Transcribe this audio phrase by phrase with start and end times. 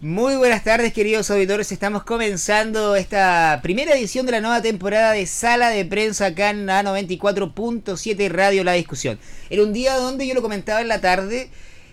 [0.00, 1.72] Muy buenas tardes, queridos auditores.
[1.72, 6.66] Estamos comenzando esta primera edición de la nueva temporada de Sala de Prensa acá en
[6.66, 9.18] la 94.7 Radio La Discusión.
[9.50, 11.50] Era un día donde yo lo comentaba en la tarde,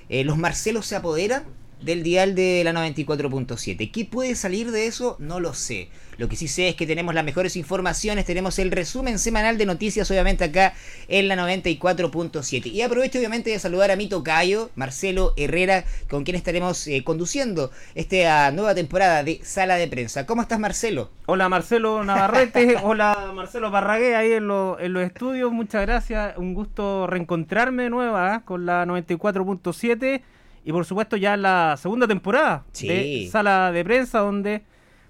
[0.09, 1.45] eh, los Marcelos se apoderan
[1.85, 3.91] del dial de la 94.7.
[3.91, 5.15] ¿Qué puede salir de eso?
[5.19, 5.89] No lo sé.
[6.17, 9.65] Lo que sí sé es que tenemos las mejores informaciones, tenemos el resumen semanal de
[9.65, 10.73] noticias, obviamente acá
[11.07, 12.67] en la 94.7.
[12.67, 17.69] Y aprovecho obviamente de saludar a mi tocayo, Marcelo Herrera, con quien estaremos eh, conduciendo
[17.95, 20.25] esta nueva temporada de Sala de Prensa.
[20.25, 21.11] ¿Cómo estás, Marcelo?
[21.27, 22.77] Hola, Marcelo Navarrete.
[22.83, 25.51] Hola, Marcelo Barragué, ahí en, los estudios.
[25.51, 26.37] Muchas gracias.
[26.37, 28.41] Un gusto reencontrarme de nuevo ¿ah?
[28.45, 30.21] con la 94.7
[30.65, 34.63] y por supuesto ya la segunda temporada de Sala de Prensa, donde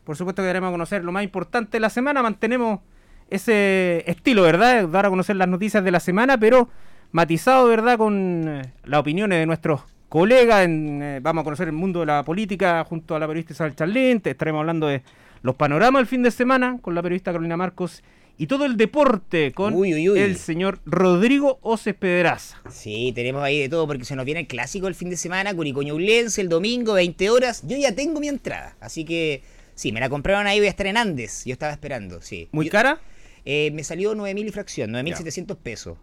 [0.04, 2.22] por supuesto que queremos conocer lo más importante de la semana.
[2.22, 2.82] Mantenemos
[3.30, 4.88] ese estilo, ¿verdad?
[4.90, 6.70] Dar a conocer las noticias de la semana, pero
[7.12, 7.98] matizado, ¿verdad?
[7.98, 10.68] Con eh, las opiniones de nuestros colegas.
[10.68, 14.22] Eh, vamos a conocer el mundo de la política junto a la periodista Isabel Charlín.
[14.24, 15.04] Estaremos hablando de
[15.42, 18.04] los panoramas del fin de semana con la periodista Carolina Marcos
[18.38, 22.62] y todo el deporte con el señor Rodrigo Oces Pedraza.
[22.70, 25.54] Sí, tenemos ahí de todo porque se nos viene el clásico el fin de semana,
[25.54, 27.64] Curicoñulense, el domingo, 20 horas.
[27.66, 30.88] Yo ya tengo mi entrada, así que sí, me la compraron ahí, voy a estar
[30.88, 31.46] en Andes.
[31.46, 32.50] Yo estaba esperando, sí.
[32.52, 33.00] ¿Muy cara?
[33.46, 35.98] Eh, me salió 9.000 y fracción, 9.700 pesos.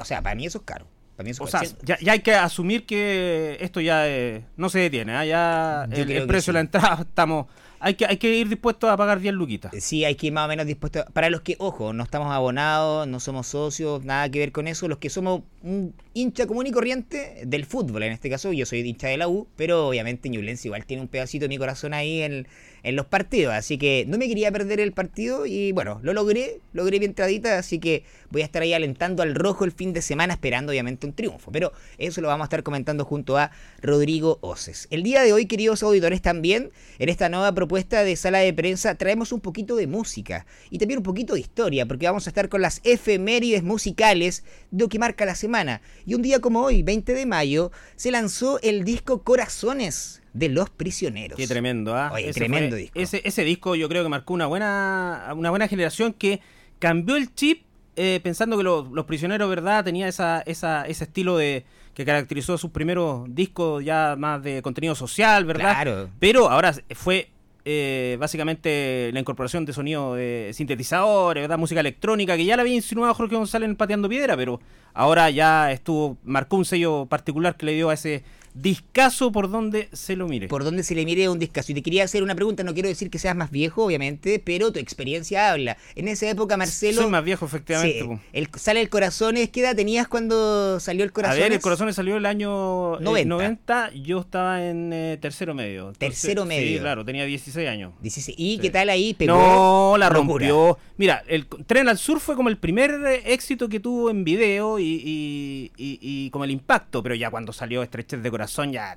[0.00, 0.86] O sea, para mí eso es caro.
[1.16, 4.78] Para mí eso o sea, ya, hay que asumir que esto ya eh, no se
[4.78, 5.14] detiene.
[5.14, 5.24] ¿ah?
[5.24, 7.46] Ya el, precio de la entrada estamos
[7.82, 9.72] hay que, hay que ir dispuesto a pagar 10 luquitas.
[9.80, 11.04] Sí, hay que ir más o menos dispuesto.
[11.12, 14.86] Para los que, ojo, no estamos abonados, no somos socios, nada que ver con eso.
[14.86, 18.80] Los que somos un hincha común y corriente del fútbol, en este caso, yo soy
[18.80, 22.22] hincha de la U, pero obviamente Ñublense igual tiene un pedacito de mi corazón ahí
[22.22, 22.46] en,
[22.82, 23.54] en los partidos.
[23.54, 27.58] Así que no me quería perder el partido y bueno, lo logré, logré mi entradita,
[27.58, 31.06] así que voy a estar ahí alentando al rojo el fin de semana, esperando obviamente
[31.06, 31.50] un triunfo.
[31.52, 33.50] Pero eso lo vamos a estar comentando junto a
[33.80, 34.88] Rodrigo Oces.
[34.90, 38.94] El día de hoy, queridos auditores, también en esta nueva propuesta de sala de prensa
[38.94, 42.48] traemos un poquito de música y también un poquito de historia, porque vamos a estar
[42.48, 45.82] con las efemérides musicales de lo que marca la semana.
[46.06, 50.70] Y un día como hoy, 20 de mayo, se lanzó el disco Corazones de los
[50.70, 51.36] prisioneros.
[51.36, 52.10] Qué tremendo, ¿ah?
[52.12, 52.98] Oye, tremendo disco.
[52.98, 56.40] Ese, ese disco yo creo que marcó una buena, una buena generación que
[56.78, 57.64] cambió el chip
[57.96, 59.84] eh, pensando que los prisioneros, ¿verdad?
[59.84, 64.94] Tenía esa, esa, ese estilo de que caracterizó sus primeros discos ya más de contenido
[64.94, 65.74] social, ¿verdad?
[65.74, 66.10] Claro.
[66.18, 67.28] Pero ahora fue
[67.66, 71.58] eh, básicamente la incorporación de sonido de sintetizadores, ¿verdad?
[71.58, 74.58] música electrónica, que ya la había insinuado Jorge González en Pateando Piedra, pero
[74.94, 79.88] ahora ya estuvo, marcó un sello particular que le dio a ese discaso por donde
[79.92, 80.48] se lo mire.
[80.48, 81.72] Por donde se le mire un discaso.
[81.72, 84.72] Y te quería hacer una pregunta, no quiero decir que seas más viejo, obviamente, pero
[84.72, 85.76] tu experiencia habla.
[85.94, 87.02] En esa época, Marcelo...
[87.02, 88.20] Soy más viejo, efectivamente.
[88.32, 91.40] el, sale el Corazones, ¿qué edad tenías cuando salió el Corazones?
[91.40, 95.92] A ver, el Corazones salió el año 90, eh, yo estaba en eh, tercero medio.
[95.96, 96.76] tercero medio.
[96.76, 97.92] Sí, claro, tenía 16 años.
[98.36, 99.16] ¿Y qué tal ahí?
[99.20, 100.78] No, la rompió.
[100.96, 104.78] Mira, el Tren al Sur fue como el primer eh, éxito que tuvo en video
[104.78, 108.96] y, y, como el impacto, pero ya cuando salió Estreches de Corazón ya,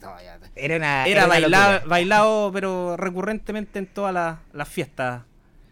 [0.55, 5.23] era una era, bailado, pero recurrentemente en todas las fiestas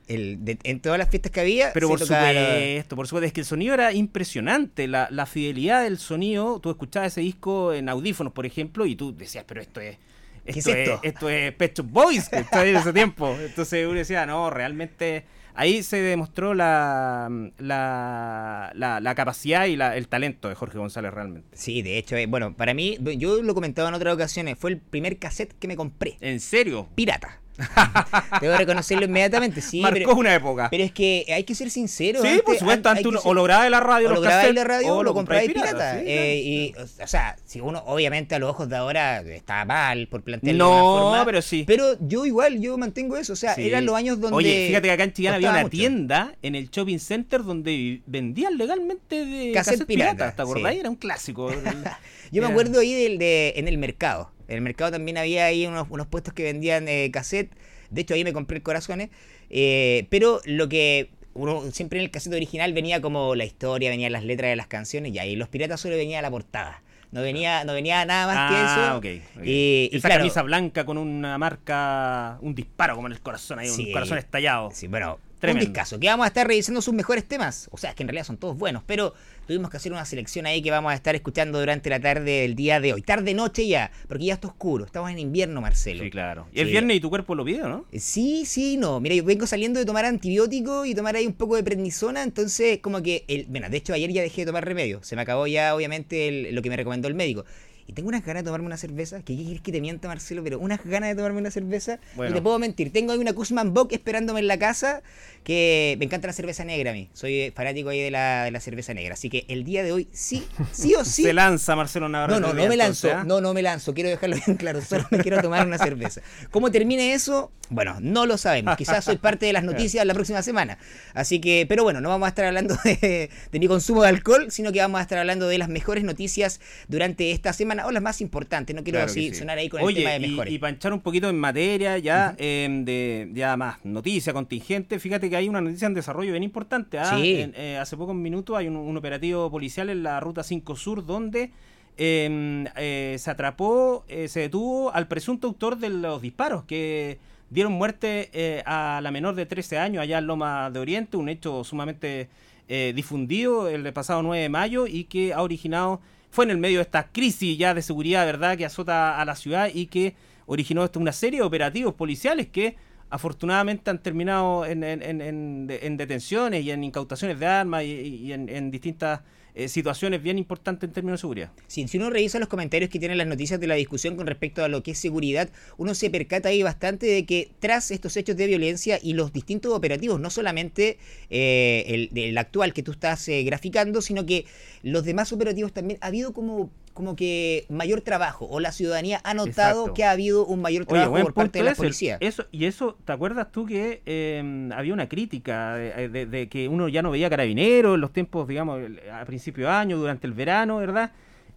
[0.08, 1.74] en todas las fiestas que había.
[1.74, 6.60] Pero por supuesto, por supuesto, es que el sonido era impresionante, la, fidelidad del sonido.
[6.60, 9.98] Tú escuchabas ese disco en audífonos, por ejemplo, y tú decías, pero esto es.
[10.46, 11.00] Esto es, esto?
[11.04, 13.34] esto es Pet Boys, que está en ese tiempo.
[13.40, 15.24] Entonces uno decía, no, realmente
[15.56, 21.50] ahí se demostró la, la, la, capacidad y la, el talento de Jorge González realmente.
[21.54, 24.72] Sí, de hecho, eh, bueno, para mí, yo lo he comentado en otras ocasiones, fue
[24.72, 26.18] el primer cassette que me compré.
[26.22, 26.88] ¿En serio?
[26.96, 27.43] Pirata.
[28.42, 29.82] Debo reconocerlo inmediatamente, sí.
[29.82, 30.70] Marcó una época.
[30.70, 32.22] Pero es que hay que ser sincero.
[32.22, 32.92] Sí, por supuesto,
[33.24, 35.42] o lo grababa de la radio, o lo grababa de la radio, o lo compraba
[35.42, 36.02] pirata.
[36.02, 40.24] Eh, y, o sea, si uno, obviamente, a los ojos de ahora está mal por
[40.24, 41.64] plantearlo no, de pero sí.
[41.66, 43.34] Pero yo igual, yo mantengo eso.
[43.34, 44.36] O sea, eran los años donde.
[44.36, 48.58] Oye, fíjate que acá en Chillán había una tienda en el shopping center donde vendían
[48.58, 50.36] legalmente de cassette, pirata.
[50.36, 50.74] ¿Te acordás?
[50.76, 51.52] Era un clásico.
[52.32, 54.32] yo me acuerdo ahí del, de, en el mercado.
[54.48, 57.52] En el mercado también había ahí unos, puestos que vendían eh, cassette.
[57.90, 59.10] De hecho, ahí me compré el Corazones.
[59.50, 64.12] Eh, pero lo que uno siempre en el cassette original venía como la historia, venían
[64.12, 66.82] las letras de las canciones y ahí los piratas solo venía la portada.
[67.12, 68.92] No venía, no venía nada más que eso.
[68.92, 73.60] Ah, okay, Y, Esa camisa blanca con una marca, un disparo como en el corazón,
[73.60, 74.72] ahí, un corazón estallado.
[74.74, 75.64] Sí, bueno, Tremendo.
[75.64, 76.00] un discazo.
[76.00, 77.70] Que vamos a estar revisando sus mejores temas.
[77.72, 79.14] O sea, es que en realidad son todos buenos, pero
[79.48, 82.56] tuvimos que hacer una selección ahí que vamos a estar escuchando durante la tarde del
[82.56, 83.02] día de hoy.
[83.02, 84.86] Tarde-noche ya, porque ya está oscuro.
[84.86, 86.04] Estamos en invierno, Marcelo.
[86.04, 86.48] Sí, claro.
[86.54, 87.86] ¿Y el viernes y tu cuerpo lo pide, no?
[87.92, 89.00] Eh, sí, sí, no.
[89.00, 92.80] Mira, yo vengo saliendo de tomar antibiótico y tomar ahí un poco de prednisona, entonces
[92.80, 93.26] como que...
[93.28, 93.46] El...
[93.46, 95.04] Bueno, de hecho ayer ya dejé de tomar remedio.
[95.04, 97.46] Se me acabó ya, obviamente, lo que me recomendó el médico.
[97.86, 99.18] Y tengo unas ganas de tomarme una cerveza.
[99.24, 100.44] ¿Qué quieres que te mienta, Marcelo?
[100.44, 102.00] Pero unas ganas de tomarme una cerveza.
[102.16, 102.94] Y te puedo mentir.
[102.94, 105.02] Tengo ahí una Kuzman Bock esperándome en la casa.
[105.44, 107.10] Que me encanta la cerveza negra a mí.
[107.14, 109.16] Soy fanático ahí de la, de la cerveza negra.
[109.16, 111.24] Así que el día de hoy, sí, sí o sí.
[111.24, 112.40] Se lanza Marcelo Navarrete.
[112.40, 113.12] No, no, no me lanzo.
[113.12, 113.26] ¿ah?
[113.26, 113.94] No, no me lanzo.
[113.94, 114.82] Quiero dejarlo bien claro.
[114.82, 116.22] Solo me quiero tomar una cerveza.
[116.52, 117.52] ¿Cómo termine eso?
[117.70, 118.78] Bueno, no lo sabemos.
[118.78, 120.78] Quizás soy parte de las noticias la próxima semana.
[121.14, 124.48] Así que, pero bueno, no vamos a estar hablando de, de mi consumo de alcohol,
[124.50, 128.04] sino que vamos a estar hablando de las mejores noticias durante esta semana o las
[128.04, 130.54] más importantes no quiero así sonar ahí con el tema de mejores.
[130.54, 135.36] Y, echar un poquito en materia ya em, de ya más noticia contingente, fíjate que
[135.36, 137.00] hay una noticia en desarrollo bien importante.
[137.00, 137.18] ¿ah?
[137.22, 141.52] Eh, hace pocos minutos hay un, operativo policial en la ruta 5 Sur donde
[141.98, 147.18] em, eh, se atrapó, eh, se detuvo al presunto autor de los disparos que
[147.50, 151.64] dieron muerte a la menor de 13 años allá en Loma de Oriente, un hecho
[151.64, 152.30] sumamente
[152.68, 156.02] difundido el pasado 9 de mayo y que ha originado
[156.34, 159.36] fue en el medio de esta crisis ya de seguridad, ¿verdad?, que azota a la
[159.36, 160.16] ciudad y que
[160.48, 162.76] originó esto una serie de operativos policiales que
[163.12, 169.22] afortunadamente han terminado en, detenciones y en incautaciones de armas y, en, distintas
[169.56, 171.52] eh, situaciones bien importantes en términos de seguridad.
[171.68, 174.64] Sí, si uno revisa los comentarios que tienen las noticias de la discusión con respecto
[174.64, 178.36] a lo que es seguridad, uno se percata ahí bastante de que tras estos hechos
[178.36, 180.98] de violencia y los distintos operativos, no solamente
[181.30, 184.46] eh, el, actual que tú estás eh, graficando, sino que
[184.82, 189.34] los demás operativos también ha habido como como que mayor trabajo o la ciudadanía ha
[189.34, 192.18] notado que ha habido un mayor trabajo por parte de la policía.
[192.20, 197.02] Eso, y eso, ¿te acuerdas tú que em, había una crítica de, que uno ya
[197.02, 198.80] no veía carabineros en los tiempos, digamos,
[199.12, 201.12] a principio de año, durante el verano, ¿verdad?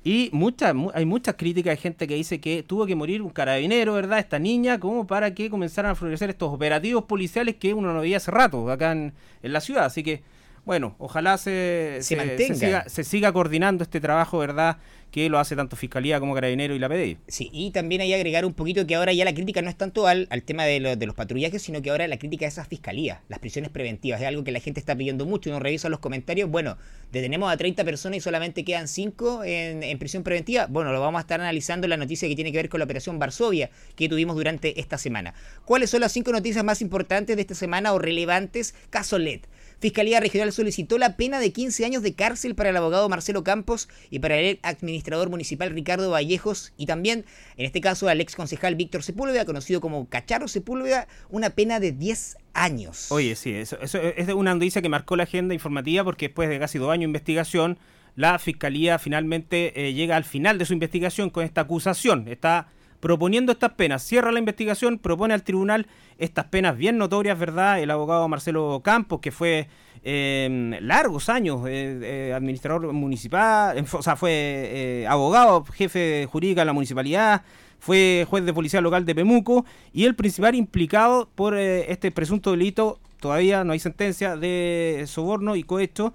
[0.05, 3.94] Y mucha, hay muchas críticas de gente que dice que tuvo que morir un carabinero,
[3.94, 4.21] ¿verdad?
[4.21, 8.19] Esta niña, como para que comenzaran a florecer estos operativos policiales que uno no veía
[8.19, 9.12] hace rato acá en,
[9.43, 9.87] en la ciudad.
[9.87, 10.23] Así que,
[10.67, 14.79] bueno, ojalá se, se, se, siga, se siga coordinando este trabajo, ¿verdad?
[15.11, 17.17] que lo hace tanto Fiscalía como Carabinero y la PDI.
[17.27, 19.77] Sí, y también hay que agregar un poquito que ahora ya la crítica no es
[19.77, 22.61] tanto al, al tema de, de, los patrullajes, sino que ahora la crítica es a
[22.61, 24.21] esas fiscalías, las prisiones preventivas.
[24.21, 25.49] Es algo que la gente está pidiendo mucho.
[25.49, 26.77] Uno revisa los comentarios, bueno,
[27.13, 30.67] detenemos a 30 personas y solamente quedan 5 en, en prisión preventiva.
[30.67, 33.19] Bueno, lo vamos a estar analizando la noticia que tiene que ver con la operación
[33.19, 35.33] Varsovia que tuvimos durante esta semana.
[35.65, 38.75] ¿Cuáles son las 5 noticias más importantes de esta semana o relevantes?
[38.91, 39.41] Caso LED.
[39.78, 43.88] Fiscalía Regional solicitó la pena de 15 años de cárcel para el abogado Marcelo Campos
[44.11, 47.24] y para el administrador municipal Ricardo Vallejos y también,
[47.56, 51.93] en este caso, al ex concejal Víctor Sepúlveda, conocido como Cacharro Sepúlveda, una pena de
[51.93, 53.12] 10 años.
[53.12, 56.79] Oye, sí, eso, es una noticia que marcó la agenda informativa porque después de casi
[56.79, 57.79] dos años de investigación,
[58.15, 62.27] la Fiscalía finalmente eh, llega al final de su investigación con esta acusación.
[62.29, 62.69] Está
[63.00, 64.03] proponiendo estas penas.
[64.03, 65.86] Cierra la investigación, propone al tribunal
[66.19, 67.81] estas penas bien notorias, ¿verdad?
[67.81, 69.69] El abogado Marcelo Campos, que fue
[70.08, 76.72] eh, largos años eh, eh, administrador municipal, o sea, fue abogado, jefe jurídico de la
[76.72, 77.43] municipalidad,
[77.79, 83.00] fue juez de policía local de Pemuco y el principal implicado por este presunto delito,
[83.20, 86.15] todavía no hay sentencia de soborno y cohecho,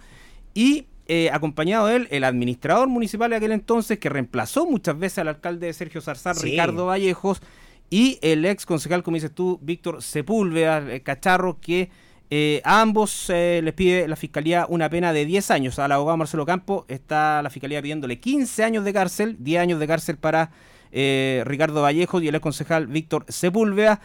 [0.53, 5.17] y eh, acompañado de él el administrador municipal de aquel entonces, que reemplazó muchas veces
[5.17, 7.41] al alcalde Sergio Zarzar, Ricardo Vallejos,
[7.89, 11.89] y el ex concejal, como dices tú, Víctor Sepúlveda, el cacharro, que
[12.29, 15.79] eh, a ambos eh, les pide la fiscalía una pena de 10 años.
[15.79, 19.87] Al abogado Marcelo Campo está la fiscalía pidiéndole 15 años de cárcel, 10 años de
[19.87, 20.51] cárcel para
[20.93, 23.99] Ricardo Vallejos y el ex concejal Víctor Sepúlveda.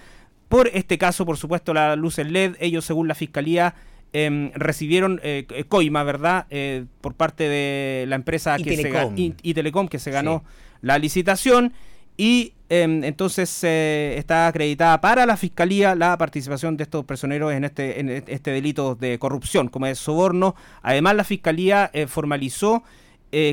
[0.49, 3.77] Por este caso, por supuesto, la luz en LED, ellos según la fiscalía
[4.13, 6.47] Em, recibieron eh, eh, coima, ¿verdad?
[6.49, 9.15] Eh, por parte de la empresa y que Telecom.
[9.15, 10.43] Se, y, Telecom que se ganó
[10.81, 11.75] la licitación
[12.17, 18.01] y em, entonces está acreditada para la fiscalía la participación de estos personeros en este,
[18.01, 20.55] en este delito de corrupción, como es soborno.
[20.83, 22.85] Además, la fiscalía formalizó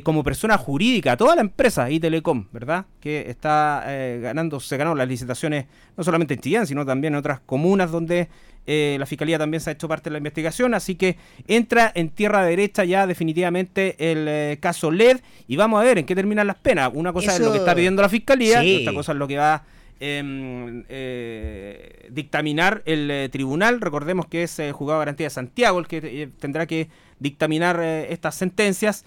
[0.03, 2.86] como persona jurídica toda la empresa y Telecom, ¿verdad?
[3.01, 3.84] Que está
[4.22, 5.65] ganando, se ganó las licitaciones
[5.98, 8.30] no solamente en Chillán, sino también en otras comunas donde
[8.65, 12.10] eh, la fiscalía también se ha hecho parte de la investigación, así que entra en
[12.10, 16.48] tierra derecha ya definitivamente el eh, caso LED y vamos a ver en qué terminan
[16.48, 16.89] las penas.
[16.94, 19.38] Una cosa es lo que está pidiendo la fiscalía, y otra cosa es lo que
[19.38, 19.65] va
[20.00, 23.82] em, eh, dictaminar el tribunal.
[23.82, 26.88] Recordemos que es el juzgado de garantía de Santiago el que tendrá que
[27.20, 29.03] dictaminar estas sentencias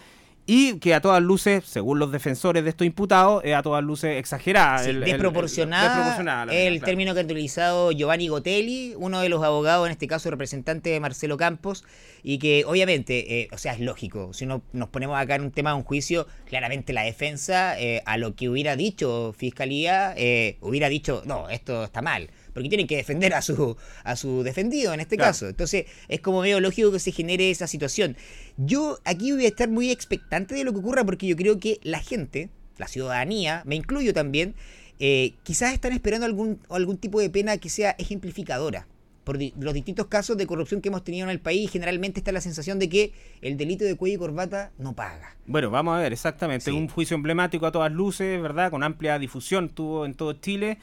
[0.47, 4.17] y que a todas luces, según los defensores de estos imputados, es a todas luces
[4.17, 4.85] exagerada.
[4.89, 6.53] el, desproporcionada.
[6.53, 10.91] El, término que ha utilizado Giovanni Gotelli, uno de los abogados, en este caso representante
[10.91, 11.85] de Marcelo Campos,
[12.23, 15.51] y que obviamente, eh, o sea, es lógico, si no nos ponemos acá en un
[15.51, 20.59] tema de un juicio, claramente la defensa, eh, a lo que hubiera dicho Fiscalía, eh,
[20.61, 24.95] hubiera dicho, no, esto está mal porque tienen que defender a su, a su defendido
[24.95, 25.47] en este caso.
[25.47, 28.17] Entonces es como medio lógico que se genere esa situación.
[28.57, 31.81] Yo aquí voy a estar muy expectante de lo que ocurra porque yo creo que
[31.83, 32.49] la gente
[32.79, 34.55] la ciudadanía, me incluyo también,
[34.99, 38.87] eh, quizás están esperando algún, algún tipo de pena que sea ejemplificadora
[39.23, 42.41] por los distintos casos de corrupción que hemos tenido en el país, generalmente está la
[42.41, 45.37] sensación de que el delito de cuello y corbata no paga.
[45.47, 46.71] Bueno, vamos a ver, exactamente.
[46.71, 48.71] Un juicio emblemático a todas luces, ¿verdad?
[48.71, 50.79] Con amplia difusión tuvo en todo Chile.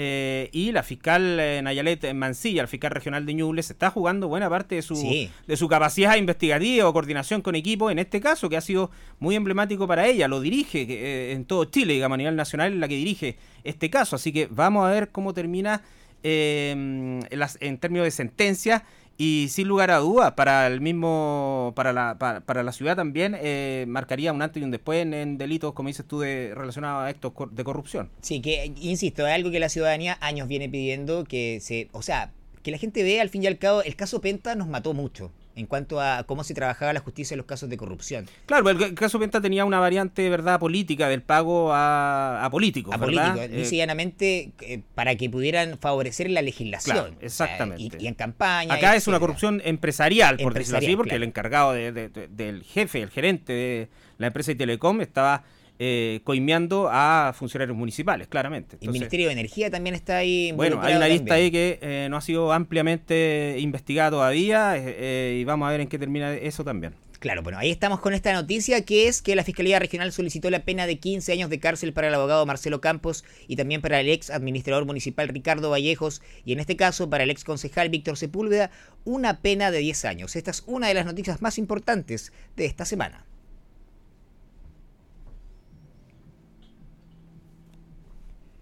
[0.00, 4.48] Eh, y la fiscal eh, Nayalet Mancilla, el fiscal regional de Ñuble, está jugando buena
[4.48, 8.56] parte de su, de su capacidad investigativa o coordinación con equipo, en este caso, que
[8.56, 10.28] ha sido muy emblemático para ella.
[10.28, 13.90] Lo dirige eh, en todo Chile, digamos, a nivel nacional, en la que dirige este
[13.90, 14.14] caso.
[14.14, 15.82] Así que vamos a ver cómo termina
[16.24, 18.84] Em, en, términos de sentencia
[19.20, 23.84] y sin lugar a duda para el mismo para la, para, la ciudad también eh,
[23.88, 27.32] marcaría un antes y un después en, delitos como dices tú de relacionados a actos
[27.50, 28.10] de corrupción.
[28.20, 32.32] Sí que insisto es algo que la ciudadanía años viene pidiendo que se o sea
[32.62, 35.32] que la gente vea al fin y al cabo el caso Penta nos mató mucho
[35.58, 38.26] en cuanto a cómo se trabajaba la justicia en los casos de corrupción.
[38.46, 42.94] Claro, el caso Penta tenía una variante, ¿verdad?, política, del pago a, a políticos.
[42.94, 47.16] A políticos, eh, eh, para que pudieran favorecer la legislación.
[47.20, 47.98] exactamente.
[48.00, 48.72] y, en campaña.
[48.72, 53.52] Acá es una corrupción empresarial, por decirlo así, porque el encargado del jefe, el gerente
[53.52, 53.88] de
[54.18, 55.44] la empresa de Telecom estaba
[55.78, 58.78] eh, coimeando a funcionarios municipales, claramente.
[58.80, 60.52] el Ministerio de Energía también está ahí.
[60.52, 65.44] Bueno, hay una lista ahí que eh, no ha sido ampliamente investigada todavía eh, y
[65.44, 66.94] vamos a ver en qué termina eso también.
[67.20, 70.64] Claro, bueno, ahí estamos con esta noticia que es que la Fiscalía Regional solicitó la
[70.64, 74.08] pena de 15 años de cárcel para el abogado Marcelo Campos y también para el
[74.08, 78.70] ex administrador municipal Ricardo Vallejos y en este caso para el ex concejal Víctor Sepúlveda
[79.04, 80.36] una pena de 10 años.
[80.36, 83.24] Esta es una de las noticias más importantes de esta semana.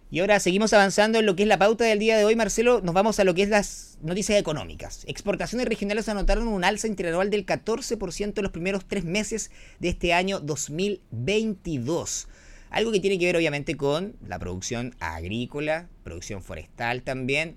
[0.09, 2.81] Y ahora seguimos avanzando en lo que es la pauta del día de hoy, Marcelo.
[2.81, 5.03] Nos vamos a lo que es las noticias económicas.
[5.09, 10.13] Exportaciones regionales anotaron un alza interanual del 14% en los primeros tres meses de este
[10.13, 12.29] año 2022.
[12.71, 17.57] Algo que tiene que ver obviamente con la producción agrícola, producción forestal también,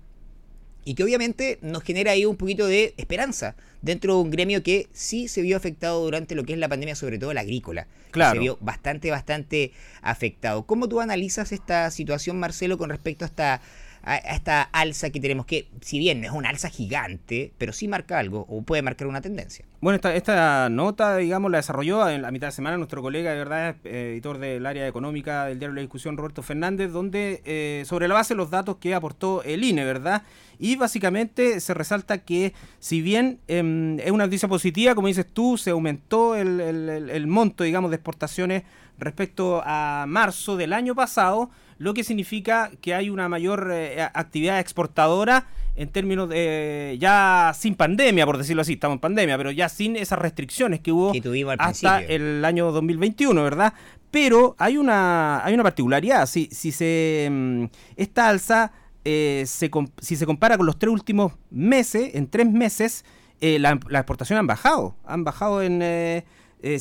[0.85, 4.87] y que obviamente nos genera ahí un poquito de esperanza dentro de un gremio que
[4.93, 7.87] sí se vio afectado durante lo que es la pandemia, sobre todo la agrícola.
[8.11, 8.33] Claro.
[8.33, 9.71] Se vio bastante, bastante
[10.01, 10.63] afectado.
[10.63, 13.61] ¿Cómo tú analizas esta situación, Marcelo, con respecto a esta
[14.03, 17.87] a, esta alza que tenemos, que si bien no es una alza gigante, pero sí
[17.87, 19.65] marca algo o puede marcar una tendencia.
[19.81, 23.37] Bueno, esta, esta nota, digamos, la desarrolló en la mitad de semana nuestro colega, de
[23.37, 28.07] verdad, eh, editor del área económica del diario La Discusión, Roberto Fernández, donde eh, sobre
[28.07, 30.23] la base de los datos que aportó el INE, ¿verdad?
[30.59, 35.57] Y básicamente se resalta que si bien em, es una noticia positiva, como dices tú,
[35.57, 38.63] se aumentó el, el monto, digamos, de exportaciones
[38.99, 44.59] respecto a marzo del año pasado, lo que significa que hay una mayor eh, actividad
[44.59, 49.69] exportadora en términos de ya sin pandemia, por decirlo así, estamos en pandemia, pero ya
[49.69, 51.13] sin esas restricciones que hubo
[51.57, 53.73] hasta el año 2021, ¿verdad?
[54.11, 57.63] Pero hay una hay una particularidad, si, si se mm,
[57.95, 58.73] esta alza
[59.05, 59.71] eh, se,
[60.01, 63.05] si se compara con los tres últimos meses, en tres meses
[63.39, 66.23] eh, la, la exportación han bajado, han bajado en 7,3%
[66.61, 66.79] eh,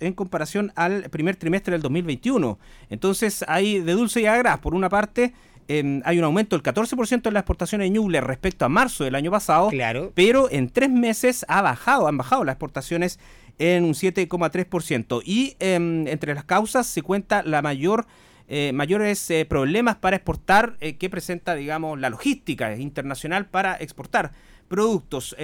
[0.00, 2.58] en comparación al primer trimestre del 2021.
[2.90, 4.60] Entonces hay de dulce y agraz.
[4.60, 5.34] Por una parte,
[5.68, 9.14] em, hay un aumento del 14% en las exportaciones de Ñuble respecto a marzo del
[9.14, 9.68] año pasado.
[9.68, 10.12] Claro.
[10.14, 13.18] Pero en tres meses ha bajado, han bajado las exportaciones
[13.58, 15.20] en un 7,3%.
[15.24, 18.06] Y em, entre las causas se cuenta la mayor...
[18.50, 24.32] Eh, mayores eh, problemas para exportar que presenta, digamos, la logística internacional para exportar
[24.68, 25.36] productos.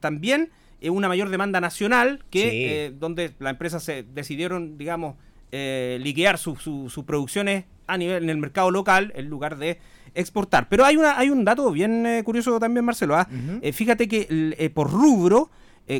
[0.00, 0.48] también eh,
[0.88, 5.16] una mayor demanda nacional que eh, donde las empresas se decidieron, digamos,
[5.52, 9.78] eh, liquear sus producciones a nivel en el mercado local en lugar de
[10.14, 10.68] exportar.
[10.68, 13.16] Pero hay una hay un dato bien eh, curioso también, Marcelo.
[13.16, 13.28] ¿ah?
[13.72, 15.50] fíjate que por rubro,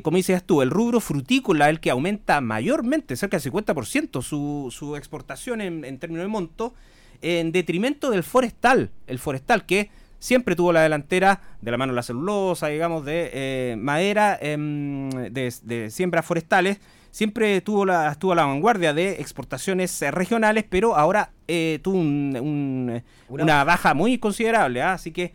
[0.03, 4.97] como dices tú, el rubro frutícola el que aumenta mayormente, cerca del 50% su, su
[4.97, 6.75] exportación en, en términos de monto,
[7.21, 8.91] en detrimento del forestal.
[9.07, 13.31] El forestal que siempre tuvo la delantera de la mano de la celulosa, digamos, de
[13.33, 16.79] eh, madera, em, de, siembras forestales.
[17.11, 21.99] Siempre tuvo la, estuvo a la vanguardia de exportaciones eh, regionales, pero ahora eh, tuvo
[21.99, 24.81] una baja muy considerable.
[24.81, 24.93] ¿ah?
[24.93, 25.33] Así que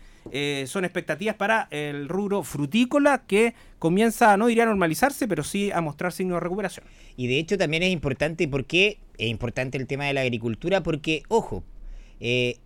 [0.65, 5.81] son expectativas para el rubro frutícola que comienza, no diría a normalizarse, pero sí a
[5.81, 6.85] mostrar signos de recuperación.
[7.17, 10.81] Y de hecho también es importante, porque es importante el tema de la agricultura?
[10.81, 11.63] Porque, ojo,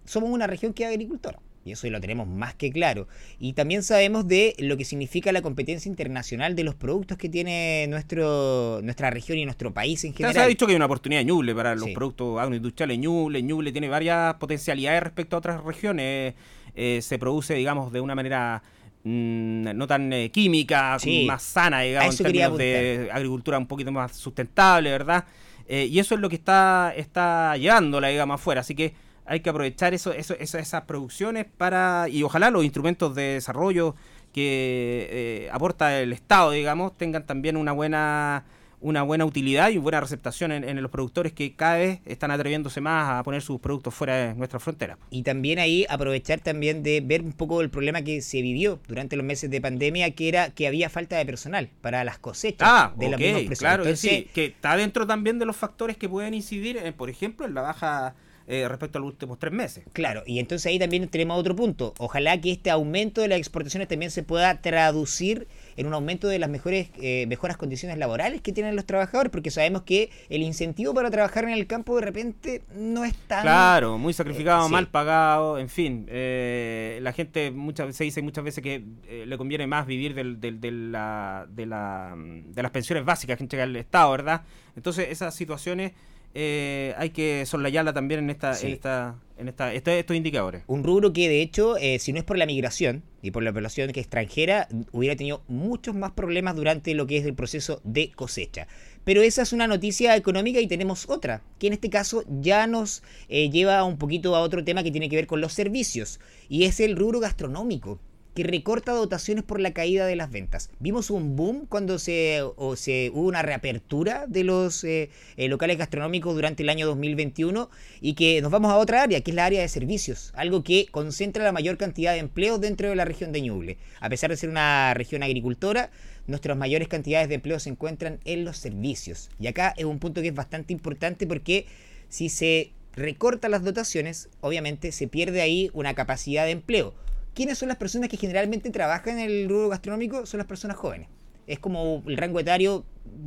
[0.06, 3.08] somos una región que es agricultora y eso lo tenemos más que claro.
[3.39, 7.88] Y también sabemos de lo que significa la competencia internacional de los productos que tiene
[7.88, 10.34] nuestro, nuestra región y nuestro país en general.
[10.34, 13.42] Se ha dicho que hay una oportunidad Ñuble para los productos agroindustriales Ñuble.
[13.44, 16.34] Ñuble tiene varias potencialidades respecto a otras regiones.
[16.75, 18.63] Eh, se produce, digamos, de una manera
[19.04, 24.16] mm, no tan eh, química, más sana, digamos, en términos de agricultura un poquito más
[24.16, 25.25] sustentable, ¿verdad?
[25.70, 28.94] eh, y eso es lo que está, está llevando la digamos afuera, así que
[29.30, 33.96] hay que aprovechar eso, eso, esas producciones para, y ojalá los instrumentos de desarrollo
[34.34, 38.44] que eh, aporta el Estado, digamos, tengan también una buena
[38.82, 43.10] una buena utilidad y buena receptación en, los productores que cada vez están atreviéndose más
[43.10, 44.98] a poner sus productos fuera de nuestra frontera.
[45.10, 49.18] Y también ahí aprovechar también de ver un poco el problema que se vivió durante
[49.18, 52.94] los meses de pandemia, que era que había falta de personal para las cosechas ah,
[52.96, 57.10] de los claro, sí, que está dentro también de los factores que pueden incidir, por
[57.10, 58.16] ejemplo, en la baja
[58.51, 59.84] eh, respecto a los últimos tres meses.
[59.94, 61.94] Claro, y entonces ahí también tenemos otro punto.
[62.00, 66.39] Ojalá que este aumento de las exportaciones también se pueda traducir en un aumento de
[66.39, 70.96] las mejores eh, mejoras condiciones laborales que tienen los trabajadores, porque sabemos que el incentivo
[70.96, 73.44] para trabajar en el campo de repente no es tan...
[73.44, 76.08] Claro, muy sacrificado, eh, mal pagado, en fin.
[76.08, 78.84] la gente muchas se dice muchas veces que
[79.27, 83.44] le conviene más vivir del, del, de, la, de, la, de las pensiones básicas que
[83.44, 84.41] entrega el Estado, ¿verdad?
[84.75, 85.91] Entonces esas situaciones
[86.34, 90.63] eh, hay que soslayarla también en esta, en esta, en esta, estos indicadores.
[90.68, 93.52] Un rubro que de hecho, eh, si no es por la migración y por la
[93.52, 98.12] población que extranjera, hubiera tenido muchos más problemas durante lo que es el proceso de
[98.12, 98.68] cosecha.
[99.04, 103.02] Pero esa es una noticia económica y tenemos otra, que en este caso ya nos
[103.28, 106.65] eh, lleva un poquito a otro tema que tiene que ver con los servicios, y
[106.65, 108.00] es el rubro gastronómico
[108.39, 110.69] que recorta dotaciones por la caída de las ventas.
[110.80, 112.41] Vimos un boom cuando se,
[112.78, 118.13] se hubo una reapertura de los eh, eh, locales gastronómicos durante el año 2021 y
[118.13, 121.43] que nos vamos a otra área, que es la área de servicios, algo que concentra
[121.43, 123.78] la mayor cantidad de empleos dentro de la región de Ñuble.
[123.99, 125.91] A pesar de ser una región agricultora,
[126.25, 129.30] nuestras mayores cantidades de empleos se encuentran en los servicios.
[129.38, 131.65] Y acá es un punto que es bastante importante porque
[132.08, 136.93] si se recortan las dotaciones, obviamente se pierde ahí una capacidad de empleo
[137.39, 140.25] ¿quiénes son las personas que generalmente trabajan en el rubro gastronómico?
[140.25, 141.08] Son las personas jóvenes.
[141.47, 142.84] Es como el rango etario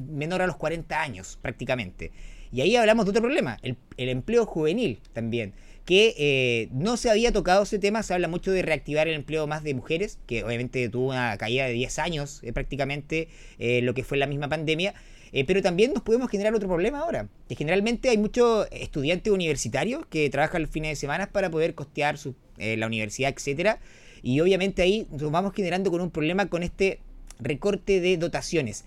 [0.06, 2.10] menor a los 40 años, prácticamente.
[2.52, 5.54] Y ahí hablamos de otro problema, el, empleo juvenil también,
[5.86, 9.46] que eh, no se había tocado ese tema, se habla mucho de reactivar el empleo
[9.46, 13.94] más de mujeres, que obviamente tuvo una caída de 10 años eh, prácticamente, eh, lo
[13.94, 14.92] que fue la misma pandemia,
[15.46, 20.28] pero también nos podemos generar otro problema ahora, que generalmente hay muchos estudiantes universitarios que
[20.28, 22.18] trabajan los fines de semana para poder costear
[22.58, 23.80] la universidad, etcétera,
[24.22, 27.00] y obviamente ahí nos vamos generando con un problema con este
[27.40, 28.84] recorte de dotaciones.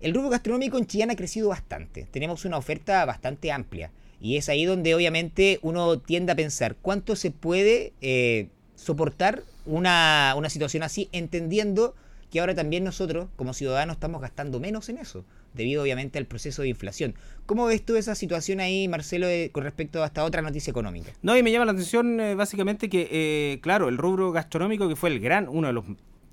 [0.00, 2.06] El rubro gastronómico en Chillán ha crecido bastante.
[2.10, 3.90] Tenemos una oferta bastante amplia.
[4.20, 10.34] Y es ahí donde obviamente uno tiende a pensar cuánto se puede eh, soportar una,
[10.36, 11.94] una situación así, entendiendo
[12.30, 16.62] que ahora también nosotros como ciudadanos estamos gastando menos en eso debido obviamente al proceso
[16.62, 17.14] de inflación.
[17.46, 21.12] ¿Cómo ves tú esa situación ahí, Marcelo, con respecto a esta otra noticia económica?
[21.22, 24.96] No, y me llama la atención eh, básicamente que, eh, claro, el rubro gastronómico, que
[24.96, 25.84] fue el gran, uno de los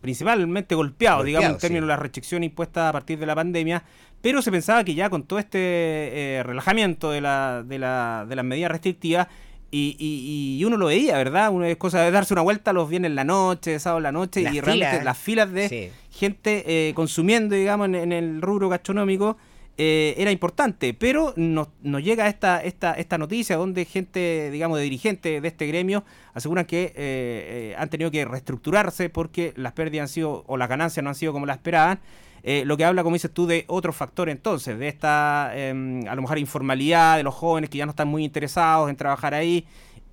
[0.01, 3.83] principalmente golpeados, digamos, en términos de la restricción impuesta a partir de la pandemia,
[4.21, 8.35] pero se pensaba que ya con todo este eh, relajamiento de, la, de, la, de
[8.35, 9.27] las medidas restrictivas,
[9.71, 11.51] y, y, uno lo veía, ¿verdad?
[11.51, 14.11] Una es cosa de darse una vuelta los viernes en la noche, sábado en la
[14.13, 19.37] noche, y realmente las filas de gente eh, consumiendo, digamos, en, el rubro gastronómico
[19.77, 20.93] eh, era importante.
[20.93, 26.03] Pero nos, llega esta, esta, esta noticia donde gente, digamos, de dirigentes de este gremio
[26.33, 31.03] aseguran que eh, han tenido que reestructurarse porque las pérdidas han sido, o las ganancias
[31.03, 31.99] no han sido como las esperaban.
[32.47, 36.13] Eh, lo que habla, como dices tú, de otro factor entonces, de esta, em, a
[36.13, 39.65] lo mejor, informalidad de los jóvenes que ya no están muy interesados en trabajar ahí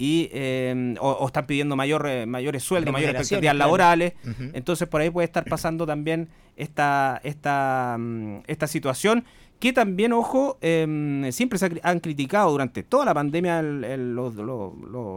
[0.02, 4.14] y em, o, están pidiendo mayor, eh, mayores sueldos, mayores expectativas laborales.
[4.52, 9.24] Entonces, por ahí puede estar pasando también esta, esta, mm, esta situación
[9.60, 14.34] que también, ojo, em, siempre se han criticado durante toda la pandemia los,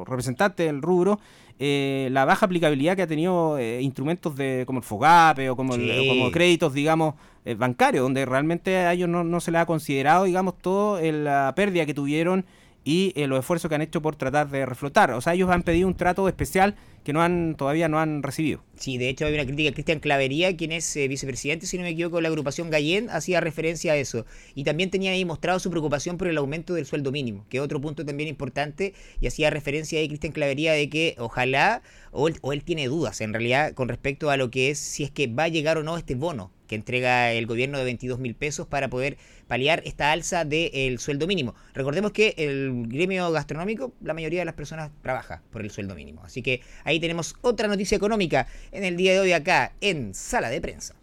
[0.07, 1.19] representantes del rubro
[1.57, 5.71] eh, la baja aplicabilidad que ha tenido eh, instrumentos de como el FOGAPE o como,
[5.71, 10.25] como créditos, digamos, eh, bancarios, donde realmente a ellos no, no se les ha considerado,
[10.25, 12.45] digamos, toda la pérdida que tuvieron
[12.85, 15.11] y eh, los esfuerzos que han hecho por tratar de reflotar.
[15.11, 18.63] O sea, ellos han pedido un trato especial que no han todavía no han recibido.
[18.77, 19.71] Sí, de hecho hay una crítica.
[19.73, 23.41] Cristian Clavería, quien es eh, vicepresidente, si no me equivoco, de la agrupación Gallén, hacía
[23.41, 24.25] referencia a eso.
[24.53, 27.63] Y también tenía ahí mostrado su preocupación por el aumento del sueldo mínimo, que es
[27.63, 28.93] otro punto también importante.
[29.19, 33.19] Y hacía referencia ahí Cristian Clavería de que ojalá, o él, o él tiene dudas
[33.21, 35.83] en realidad con respecto a lo que es si es que va a llegar o
[35.83, 40.11] no este bono que entrega el gobierno de 22 mil pesos para poder paliar esta
[40.11, 41.55] alza del sueldo mínimo.
[41.73, 46.23] Recordemos que el gremio gastronómico, la mayoría de las personas trabaja por el sueldo mínimo.
[46.23, 50.49] Así que ahí tenemos otra noticia económica en el día de hoy acá en Sala
[50.49, 50.95] de Prensa.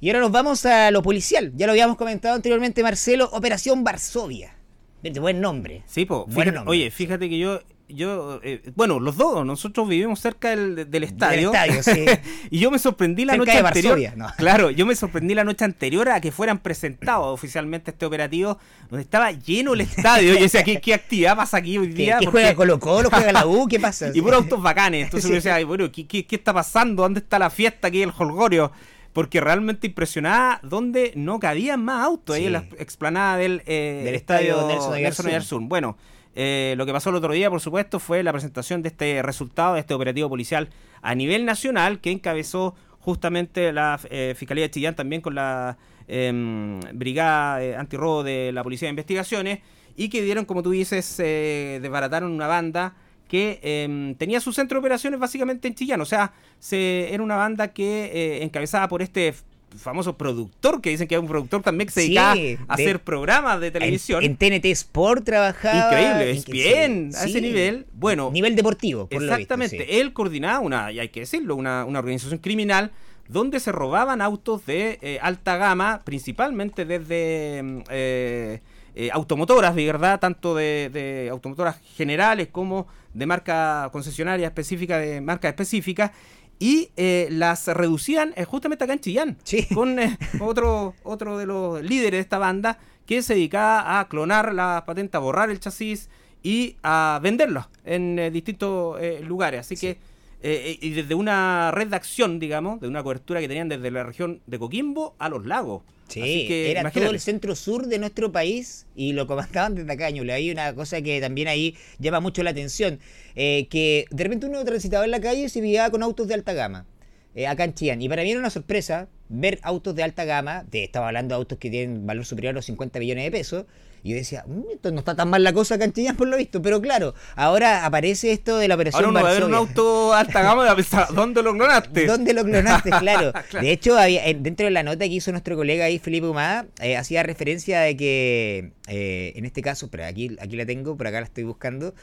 [0.00, 1.52] Y ahora nos vamos a lo policial.
[1.56, 4.54] Ya lo habíamos comentado anteriormente, Marcelo, Operación Varsovia.
[5.02, 5.82] De buen nombre.
[5.86, 6.26] Sí, po,
[6.66, 11.50] oye, fíjate que yo yo, eh, bueno, los dos, nosotros vivimos cerca del, del estadio.
[11.50, 12.20] Del estadio, sí.
[12.50, 14.16] y yo me sorprendí la Cerca noche de anterior.
[14.16, 14.26] No.
[14.36, 18.58] Claro, yo me sorprendí la noche anterior a que fueran presentados oficialmente este operativo,
[18.90, 20.32] donde estaba lleno el estadio.
[20.32, 22.18] Y yo decía, ¿qué, qué actividad pasa aquí hoy ¿Qué, día?
[22.20, 23.10] qué juega Colo Colo?
[23.10, 23.66] ¿Juega la U?
[23.68, 24.10] ¿Qué pasa?
[24.14, 25.04] y puros autos bacanes.
[25.04, 25.28] Entonces Sí.
[25.28, 27.02] uno decía, "Ay, bueno, ¿qué, qué, qué está pasando?
[27.02, 28.72] ¿Dónde está la fiesta aquí, el holgorio?
[29.12, 34.14] Porque realmente impresionaba donde no cabían más autos ahí en la explanada del, eh, Del
[34.16, 35.26] estadio estadio Nelson.
[35.26, 35.68] Oyarzún.
[35.68, 35.96] Bueno,
[36.34, 39.74] eh, lo que pasó el otro día, por supuesto, fue la presentación de este resultado,
[39.74, 40.68] de este operativo policial
[41.02, 45.76] a nivel nacional que encabezó justamente la eh, Fiscalía de Chillán también con la
[46.08, 49.60] em, Brigada eh, Antirrobo de la Policía de Investigaciones
[49.96, 52.96] y que dieron, como tú dices, desbarataron una banda
[53.28, 56.00] que em, tenía su centro de operaciones básicamente en Chillán.
[56.00, 59.34] O sea, se, era una banda que eh, encabezada por este
[59.76, 62.58] famoso productor, que dicen que es un productor también que se Sí, dedicaba a de-
[62.68, 64.22] hacer programas de televisión.
[64.24, 65.86] En, en TNT Sport trabajaba.
[65.90, 67.86] Increíble, es bien, sí, a ese nivel.
[67.92, 69.76] Bueno, Nivel deportivo, por Exactamente.
[69.76, 69.92] lo visto.
[69.94, 70.00] sí.
[70.00, 72.90] Él coordinaba una, y hay que decirlo, una, una organización criminal
[73.28, 78.60] donde se robaban autos de eh, alta gama, principalmente desde mm, eh,
[78.96, 85.20] eh, automotoras, de verdad, tanto de, de automotoras generales como de marca concesionaria específica, de
[85.20, 86.12] marca específica,
[86.58, 89.66] y eh, las reducían eh, justamente acá en Chillán, Sí.
[89.74, 94.54] con eh, otro, otro de los líderes de esta banda que se dedicaba a clonar
[94.54, 96.08] la patente, a borrar el chasis
[96.42, 99.60] y a venderlos en eh, distintos eh, lugares.
[99.60, 99.98] Así que,
[100.46, 104.42] y desde una red de acción, digamos, de una cobertura que tenían desde la región
[104.46, 105.82] de Coquimbo a los lagos.
[106.08, 107.06] Sí, Así que, era imagínate.
[107.06, 110.32] todo el centro sur de nuestro país y lo comandaban desde acá, Ñuble.
[110.32, 113.00] Hay una cosa que también ahí llama mucho la atención,
[113.34, 116.34] eh, que de repente uno transitaba en la calle y se veía con autos de
[116.34, 116.86] alta gama,
[117.34, 118.02] eh, acá en Chillán.
[118.02, 119.08] Y para mí era una sorpresa
[119.40, 122.54] ver autos de alta gama, de, estaba hablando de autos que tienen valor superior a
[122.54, 123.64] los 50 millones de pesos,
[124.02, 126.28] y yo decía, "Mm, esto no está tan mal la cosa acá en Chillán por
[126.28, 129.44] lo visto, pero claro, ahora aparece esto de la operación Ahora uno va a ver
[129.44, 132.04] un auto alta gama y va a pensar, ¿dónde lo clonaste?
[132.06, 132.90] ¿Dónde lo clonaste?
[133.00, 133.32] Claro.
[133.48, 133.64] Claro.
[133.66, 136.66] De hecho, había, en- dentro de la nota que hizo nuestro colega ahí, Felipe Humada,
[136.82, 141.06] eh, hacía referencia de que, eh, en este caso, pero aquí, aquí la tengo, por
[141.06, 141.94] acá la estoy buscando,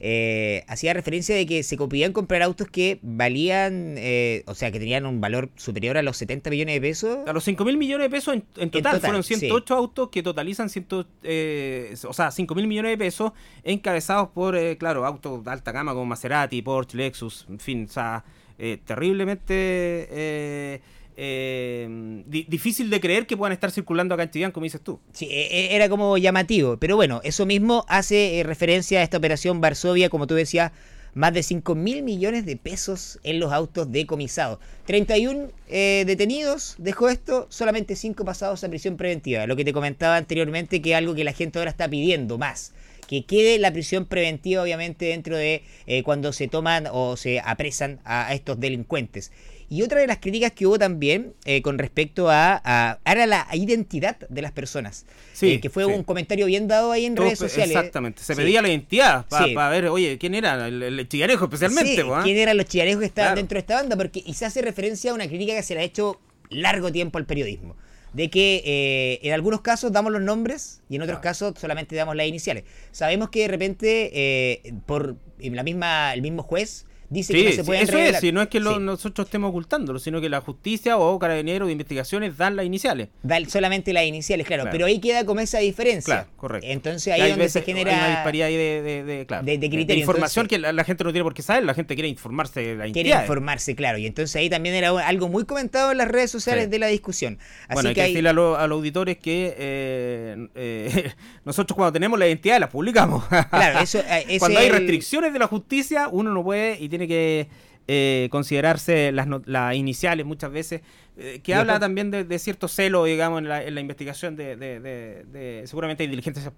[0.00, 4.78] eh, hacía referencia de que se podían comprar autos que valían, eh, o sea, que
[4.78, 7.18] tenían un valor superior a los 70 millones de pesos.
[7.26, 9.34] A los 5 mil millones de pesos en, en total, total, fueron sí.
[9.34, 10.86] 108 autos que totalizan 100,
[11.24, 13.32] eh, o sea, 5 mil millones de pesos
[13.64, 17.92] encabezados por, eh, claro, autos de alta gama como Maserati, Porsche, Lexus, en fin, o
[17.92, 18.24] sea,
[18.58, 20.80] eh, terriblemente
[21.20, 25.00] eh, di- difícil de creer que puedan estar circulando acá en Chillán, como dices tú.
[25.12, 29.18] Sí, e- e- era como llamativo, pero bueno, eso mismo hace eh, referencia a esta
[29.18, 30.70] operación Varsovia, como tú decías,
[31.14, 34.60] más de 5 mil millones de pesos en los autos decomisados.
[34.84, 39.46] 31 eh, detenidos dejó esto, solamente 5 pasados a prisión preventiva.
[39.46, 42.72] Lo que te comentaba anteriormente, que es algo que la gente ahora está pidiendo más.
[43.08, 48.00] Que quede la prisión preventiva, obviamente, dentro de eh, cuando se toman o se apresan
[48.04, 49.32] a estos delincuentes.
[49.70, 53.46] Y otra de las críticas que hubo también eh, con respecto a, a, a la
[53.52, 55.04] identidad de las personas.
[55.34, 55.90] Sí, Eh, que fue sí.
[55.90, 57.76] un comentario bien dado ahí en redes sociales.
[57.76, 58.40] Exactamente, se Sí.
[58.40, 59.54] pedía la identidad para Sí.
[59.54, 60.66] ver, oye, ¿quién era?
[60.68, 61.96] El, el especialmente.
[61.96, 62.22] Sí, po, ¿ah?
[62.24, 63.36] quién eran los chillanejos que estaban Claro.
[63.36, 65.80] dentro de esta banda, porque y se hace referencia a una crítica que se le
[65.80, 66.18] ha hecho
[66.50, 67.76] largo tiempo al periodismo.
[68.14, 71.22] De que eh, en algunos casos damos los nombres y en otros Claro.
[71.30, 72.64] casos solamente damos las iniciales.
[72.90, 77.50] Sabemos que de repente eh, por la misma, el mismo juez dice Sí, que no
[77.50, 78.14] se sí, pueden eso revelar.
[78.14, 78.80] es, si no es que lo- Sí.
[78.82, 83.08] nosotros estemos ocultándolo, sino que la justicia o carabineros de investigaciones dan las iniciales.
[83.22, 84.72] Da solamente las iniciales, claro, Claro.
[84.74, 86.14] pero ahí queda como esa diferencia.
[86.14, 86.66] Claro, correcto.
[86.68, 89.26] Entonces ahí hay es donde veces- se genera hay una disparidad ahí de, de, de-
[89.26, 91.74] claro, de- criterio, información entonces- que la, la gente no tiene por qué saber, la
[91.74, 93.98] gente quiere informarse de la quiere informarse, claro.
[93.98, 96.70] Y entonces ahí también era algo muy comentado en las redes sociales Sí.
[96.70, 97.38] de la discusión.
[97.68, 101.12] Así Bueno, hay que ahí- decirle a, lo- a los auditores que eh, eh,
[101.44, 103.24] nosotros cuando tenemos la identidad las publicamos.
[103.50, 106.97] Claro, eso, eh, cuando hay el- restricciones de la justicia, uno no puede y tiene
[107.06, 107.48] que
[107.86, 110.82] eh, considerarse las, las iniciales muchas veces,
[111.16, 113.80] eh, que Y habla después- también de, de cierto celo, digamos, en la, en la
[113.80, 116.50] investigación de, de- de- de- seguramente hay diligencias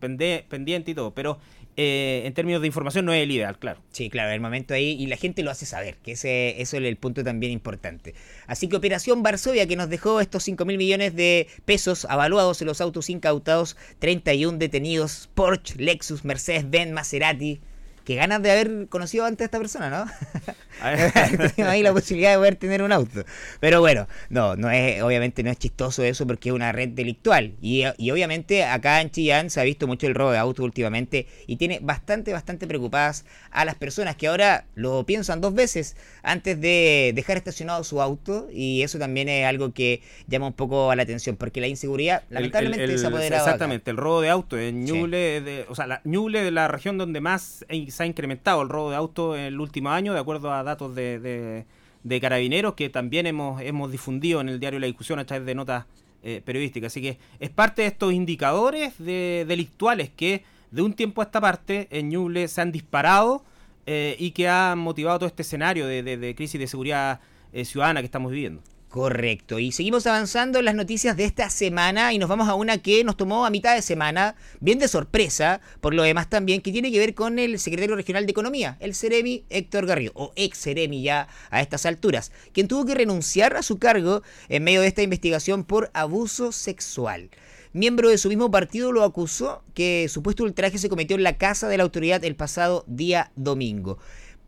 [0.49, 1.39] pendientes y todo, pero
[1.77, 3.81] eh, en términos de información no es el ideal, claro.
[3.93, 6.83] Sí, claro, el momento ahí y la gente lo hace saber, que ese, eso es
[6.83, 8.15] el punto también importante.
[8.49, 12.67] Así que Operación Varsovia, que nos dejó estos 5 mil millones de pesos avaluados en
[12.67, 17.61] los autos incautados, 31 detenidos, Porsche, Lexus, Mercedes-Benz, Maserati.
[18.05, 20.05] Qué ganas de haber conocido antes a esta persona, ¿no?
[21.69, 23.25] Ahí la posibilidad de poder tener un auto.
[23.61, 27.53] Pero bueno, no, no es, obviamente no es chistoso eso porque es una red delictual.
[27.61, 31.27] Y, y obviamente acá en Chillán se ha visto mucho el robo de autos últimamente
[31.47, 36.61] y tiene bastante, bastante preocupadas a las personas que ahora lo piensan dos veces antes
[36.61, 38.49] de dejar estacionado su auto.
[38.53, 42.23] Y eso también es algo que llama un poco a la atención porque la inseguridad
[42.31, 43.43] lamentablemente el- el- se ha apoderado.
[43.43, 43.51] acá.
[43.51, 46.97] Exactamente, el robo de autos en Ñuble, de, o sea, la, Ñuble de la región
[46.97, 50.21] donde más sí se ha incrementado el robo de autos en el último año, de
[50.21, 51.65] acuerdo a datos de,
[52.03, 55.55] de, carabineros que también hemos, hemos difundido en el diario La Discusión a través de
[55.55, 55.87] notas
[56.23, 56.93] eh, periodísticas.
[56.93, 61.41] Así que es parte de estos indicadores de, delictuales que de un tiempo a esta
[61.41, 63.45] parte en Ñuble se han disparado
[63.87, 67.21] eh, y que han motivado todo este escenario de, de crisis de seguridad
[67.65, 68.63] ciudadana que estamos viviendo.
[68.91, 69.61] Correcto.
[69.61, 73.05] Y seguimos avanzando en las noticias de esta semana y nos vamos a una que
[73.05, 76.91] nos tomó a mitad de semana, bien de sorpresa, por lo demás también, que tiene
[76.91, 81.03] que ver con el secretario regional de Economía, el Ceremi Héctor Garrido, o ex Ceremi
[81.05, 85.03] ya a estas alturas, quien tuvo que renunciar a su cargo en medio de esta
[85.03, 87.31] investigación por abuso sexual.
[87.73, 91.69] Miembro de su mismo partido lo acusó que supuesto ultraje se cometió en la casa
[91.69, 93.99] de la autoridad el pasado día domingo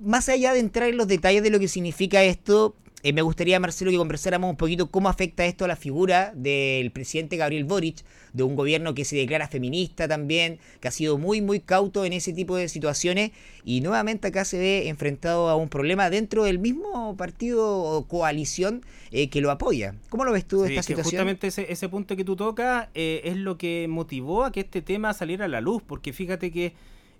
[0.02, 3.58] más allá de entrar en los detalles de lo que significa esto, eh, me gustaría,
[3.58, 8.04] Marcelo, que conversáramos un poquito cómo afecta esto a la figura del presidente Gabriel Boric,
[8.32, 12.12] de un gobierno que se declara feminista también, que ha sido muy, muy cauto en
[12.12, 13.32] ese tipo de situaciones
[13.64, 18.82] y nuevamente acá se ve enfrentado a un problema dentro del mismo partido o coalición
[19.10, 19.96] eh, que lo apoya.
[20.08, 21.12] ¿Cómo lo ves tú esta situación?
[21.12, 24.80] Justamente ese, ese, punto que tú tocas eh, es lo que motivó a que este
[24.80, 26.72] tema saliera a la luz, porque fíjate que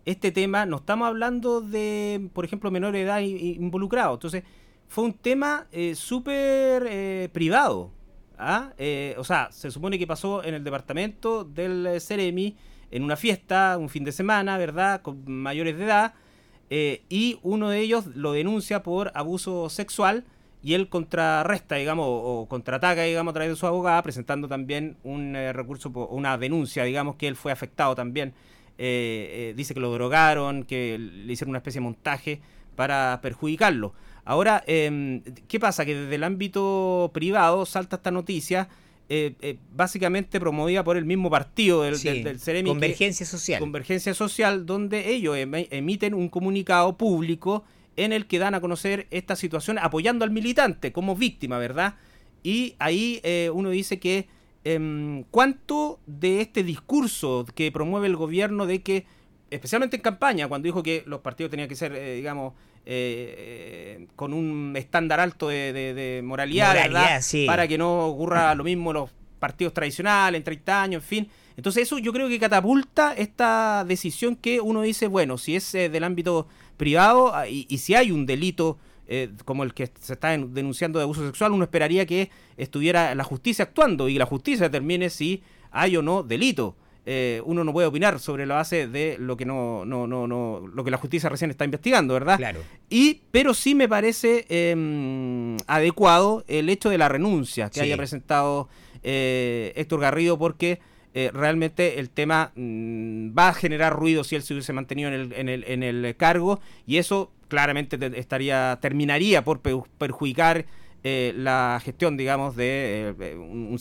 [0.04, 4.14] este tema no estamos hablando de, por ejemplo, menor edad involucrado.
[4.14, 4.44] Entonces,
[4.92, 7.90] fue un tema eh, súper eh, privado.
[8.38, 8.74] ¿ah?
[8.76, 12.58] Eh, o sea, se supone que pasó en el departamento del Ceremi,
[12.90, 15.00] en una fiesta, un fin de semana, ¿verdad?
[15.00, 16.12] Con mayores de edad.
[17.08, 20.24] y uno de ellos lo denuncia por abuso sexual
[20.62, 25.34] y él contrarresta, digamos, o contraataca, digamos, a través de su abogada, presentando también un
[25.54, 28.34] recurso, una denuncia, digamos, que él fue afectado también.
[28.76, 32.42] dice que lo drogaron, que le hicieron una especie de montaje
[32.76, 33.94] para perjudicarlo.
[34.24, 35.84] Ahora, em, ¿qué pasa?
[35.84, 38.68] Que desde el ámbito privado salta esta noticia.
[39.08, 43.60] Eh, eh, básicamente promovida por el mismo partido del, del, Ceremi, Convergencia Social.
[43.60, 47.62] Convergencia Social, donde ellos emiten un comunicado público
[47.96, 51.96] en el que dan a conocer esta situación apoyando al militante como víctima, ¿verdad?
[52.42, 54.28] Y ahí eh, uno dice que
[54.64, 59.04] em, cuánto de este discurso que promueve el gobierno de que,
[59.50, 64.74] especialmente en campaña, cuando dijo que los partidos tenían que ser, digamos, eh, con un
[64.76, 66.74] estándar alto de, moralidad,
[67.46, 71.28] para que no ocurra lo mismo los partidos tradicionales en 30 años, en fin.
[71.56, 75.88] Entonces eso yo creo que catapulta esta decisión que uno dice, bueno, si es eh,
[75.88, 80.36] del ámbito privado ah, y, si hay un delito eh, como el que se está
[80.36, 85.10] denunciando de abuso sexual, uno esperaría que estuviera la justicia actuando y la justicia determine
[85.10, 86.76] si hay o no delito.
[87.04, 90.62] Eh, uno no puede opinar sobre la base de lo que no, no, no, no,
[90.72, 92.36] lo que la justicia recién está investigando, ¿verdad?
[92.36, 92.60] Claro.
[92.88, 98.68] Y, pero sí me parece em, adecuado el hecho de la renuncia que haya presentado
[99.02, 100.78] eh, Héctor Garrido, porque
[101.14, 105.14] eh, realmente el tema mm, va a generar ruido si él se hubiese mantenido en
[105.14, 110.66] el, en el, en el cargo, y eso claramente estaría, terminaría por perjudicar
[111.04, 113.76] eh, la gestión, digamos, de eh, un,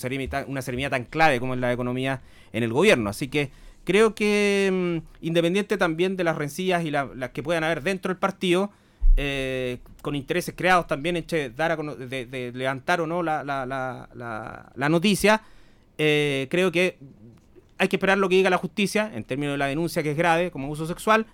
[0.47, 3.12] una ceremonia tan clave como es la economía en el gobierno.
[3.12, 3.51] Así que
[3.84, 8.17] creo que mm, independiente también de las rencillas y las que puedan haber dentro del
[8.17, 8.71] partido,
[9.17, 14.89] eh, con intereses creados también entre dar de, levantar o no la, la, la, la
[14.89, 15.43] noticia,
[15.97, 16.97] creo que
[17.77, 20.17] hay que esperar lo que diga la justicia en términos de la denuncia que es
[20.17, 21.27] grave como abuso sexual.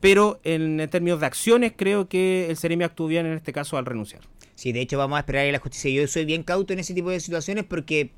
[0.00, 3.86] pero en, términos de acciones creo que el Ceremi actuó bien en este caso al
[3.86, 4.20] renunciar.
[4.54, 5.90] Sí, de hecho vamos a esperar a la justicia.
[5.90, 8.10] Yo soy bien cauto en ese tipo de situaciones porque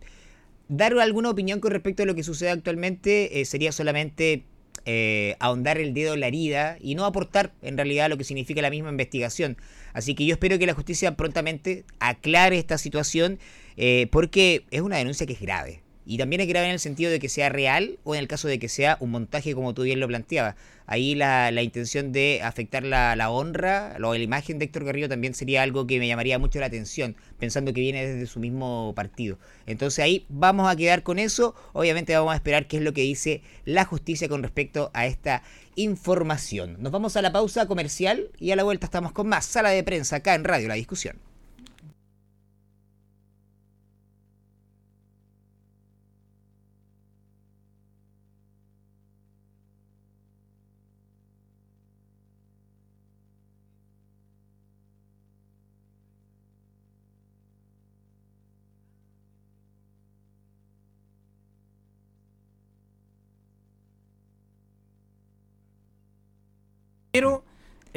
[0.68, 4.44] dar alguna opinión con respecto a lo que sucede actualmente eh, sería solamente
[4.84, 8.62] eh, ahondar el dedo en la herida y no aportar en realidad lo que significa
[8.62, 9.56] la misma investigación.
[9.94, 13.38] Así que yo espero que la justicia prontamente aclare esta situación
[13.76, 15.82] eh, porque es una denuncia que es grave.
[16.08, 18.46] Y también es grave en el sentido de que sea real o en el caso
[18.46, 20.54] de que sea un montaje como tú bien lo planteabas.
[20.86, 25.34] Ahí la, intención de afectar la, la honra o la imagen de Héctor Garrido también
[25.34, 29.36] sería algo que me llamaría mucho la atención, pensando que viene desde su mismo partido.
[29.66, 31.56] Entonces ahí vamos a quedar con eso.
[31.72, 35.42] Obviamente vamos a esperar qué es lo que dice la justicia con respecto a esta
[35.74, 36.76] información.
[36.78, 39.82] Nos vamos a la pausa comercial y a la vuelta estamos con más sala de
[39.82, 41.18] prensa acá en Radio La Discusión.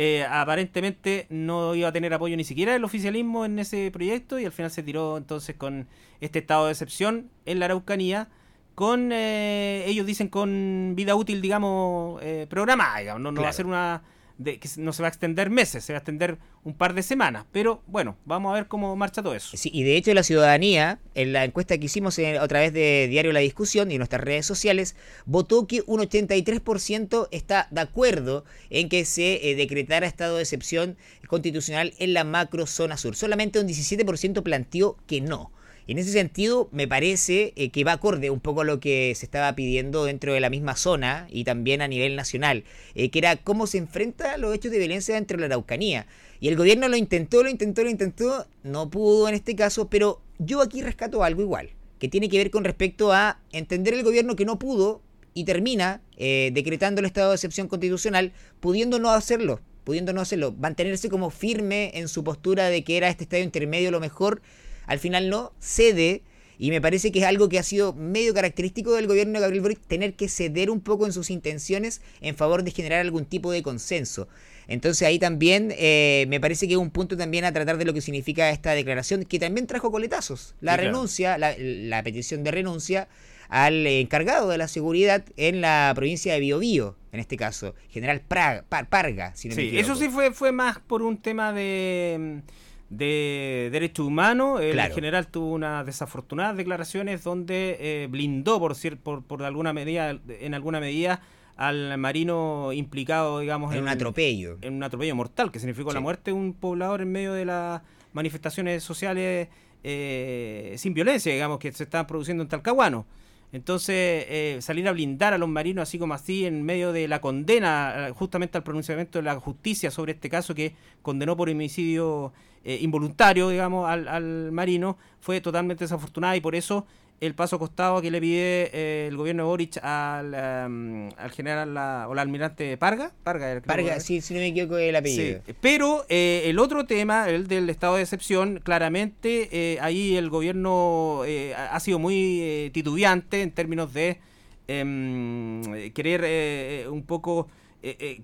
[0.02, 4.46] Eh, aparentemente no iba a tener apoyo ni siquiera del oficialismo en ese proyecto y
[4.46, 5.90] al final se tiró entonces con
[6.22, 8.30] este estado de excepción en la Araucanía
[8.76, 13.52] con, eh, ellos dicen con vida útil, digamos, eh, programada, digamos, no, no va a
[13.52, 14.04] ser una
[14.40, 17.04] de, que no se va a extender meses, se va a extender un par de
[17.04, 17.46] semanas.
[17.52, 19.56] Pero bueno, vamos a ver cómo marcha todo eso.
[19.64, 23.42] Y de hecho la ciudadanía, en la encuesta que hicimos a través de Diario La
[23.42, 29.50] Discusión y nuestras redes sociales, votó que un 83% está de acuerdo en que se
[29.50, 30.98] eh, decretara estado de excepción
[31.28, 33.16] constitucional en la macro zona sur.
[33.16, 35.52] Solamente un 17% planteó que no.
[35.90, 39.26] En ese sentido, me parece eh, que va acorde un poco a lo que se
[39.26, 43.38] estaba pidiendo dentro de la misma zona y también a nivel nacional, eh, que era
[43.38, 46.06] cómo se enfrenta los hechos de violencia dentro de la Araucanía.
[46.40, 50.22] Y el gobierno lo intentó, lo intentó, lo intentó, no pudo en este caso, pero
[50.38, 54.36] yo aquí rescato algo igual, que tiene que ver con respecto a entender el gobierno
[54.36, 55.02] que no pudo
[55.34, 60.52] y termina eh, decretando el estado de excepción constitucional, pudiendo no hacerlo, pudiendo no hacerlo,
[60.52, 64.44] mantenerse como firme en su postura de que era este estadio intermedio lo mejor
[64.90, 66.24] al final no cede.
[66.58, 69.62] Y me parece que es algo que ha sido medio característico del gobierno de Gabriel
[69.62, 73.50] Boric, tener que ceder un poco en sus intenciones en favor de generar algún tipo
[73.54, 74.28] de consenso.
[74.68, 77.94] Entonces ahí también eh, me parece que es un punto también a tratar de lo
[77.94, 80.54] que significa esta declaración, que también trajo coletazos.
[80.60, 83.08] La renuncia, la, petición de renuncia
[83.48, 89.32] al encargado de la seguridad en la provincia de Biobío, en este caso, general Parga.
[89.36, 92.42] sí, eso sí fue, fue más por un tema de
[92.90, 94.62] de derechos humanos.
[94.62, 100.54] El general tuvo unas desafortunadas declaraciones donde eh, blindó, por, por, por alguna medida, en
[100.54, 101.22] alguna medida,
[101.56, 104.58] al marino implicado, digamos, en, un atropello.
[104.62, 107.82] En un atropello mortal, que significó la muerte de un poblador en medio de las
[108.14, 109.50] manifestaciones sociales
[109.84, 113.06] eh, sin violencia, digamos, que se estaban produciendo en Talcahuano.
[113.52, 117.20] Entonces, eh, salir a blindar a los marinos así como así en medio de la
[117.20, 122.32] condena justamente al pronunciamiento de la justicia sobre este caso que condenó por homicidio
[122.64, 126.86] eh, involuntario, digamos, al, al, marino, fue totalmente desafortunada y por eso
[127.22, 131.76] el paso costado que le pide eh, el gobierno de Boric al, em, al general
[131.76, 133.12] o al almirante Parga.
[133.24, 135.42] Parga, Parga sí, si no me equivoco el apellido.
[135.62, 141.80] Pero eh, el otro tema, el del estado de excepción, claramente ahí el gobierno ha
[141.80, 144.20] sido muy titubeante en términos de
[144.68, 147.50] em, querer un poco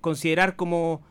[0.02, 1.02] considerar como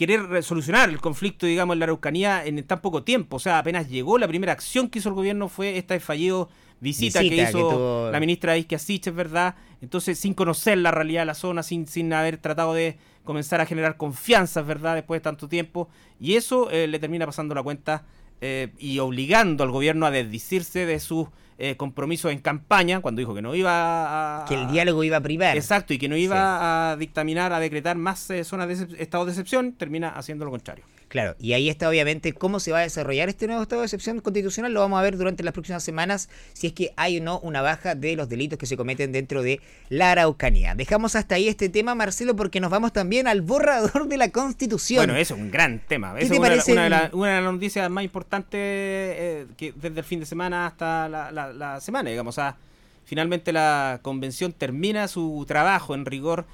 [0.00, 3.36] querer solucionar el conflicto, digamos, en la Araucanía en tan poco tiempo.
[3.36, 6.48] O sea, apenas llegó, la primera acción que hizo el gobierno fue esta fallido
[6.80, 9.54] visita, que hizo la ministra Isquia Sich, es verdad.
[9.80, 13.66] Entonces, sin conocer la realidad de la zona, sin, sin haber tratado de comenzar a
[13.66, 15.88] generar confianza, verdad, después de tanto tiempo.
[16.18, 18.04] Y eso eh, le termina pasando la cuenta
[18.40, 21.28] eh, y obligando al gobierno a desdicirse de sus
[21.62, 24.46] eh, compromisos en campaña, cuando dijo que no iba a...
[24.46, 25.58] Que el diálogo iba a privar.
[25.58, 29.32] Exacto, y que no iba a dictaminar, a decretar más eh, zonas de estado de
[29.32, 30.84] excepción, termina haciendo lo contrario.
[31.10, 34.20] Claro, y ahí está obviamente cómo se va a desarrollar este nuevo estado de excepción
[34.20, 34.72] constitucional.
[34.72, 37.62] Lo vamos a ver durante las próximas semanas si es que hay o no una
[37.62, 40.76] baja de los delitos que se cometen dentro de la Araucanía.
[40.76, 44.98] Dejamos hasta ahí este tema, Marcelo, porque nos vamos también al borrador de la Constitución.
[44.98, 46.14] Bueno, eso es un gran tema.
[46.14, 46.72] ¿Qué te una, parece?
[46.74, 51.80] Una, de las noticias más importantes eh, que desde el fin de semana hasta la,
[51.80, 52.36] semana, digamos.
[52.36, 52.56] O sea,
[53.04, 56.46] finalmente la convención termina su trabajo en rigor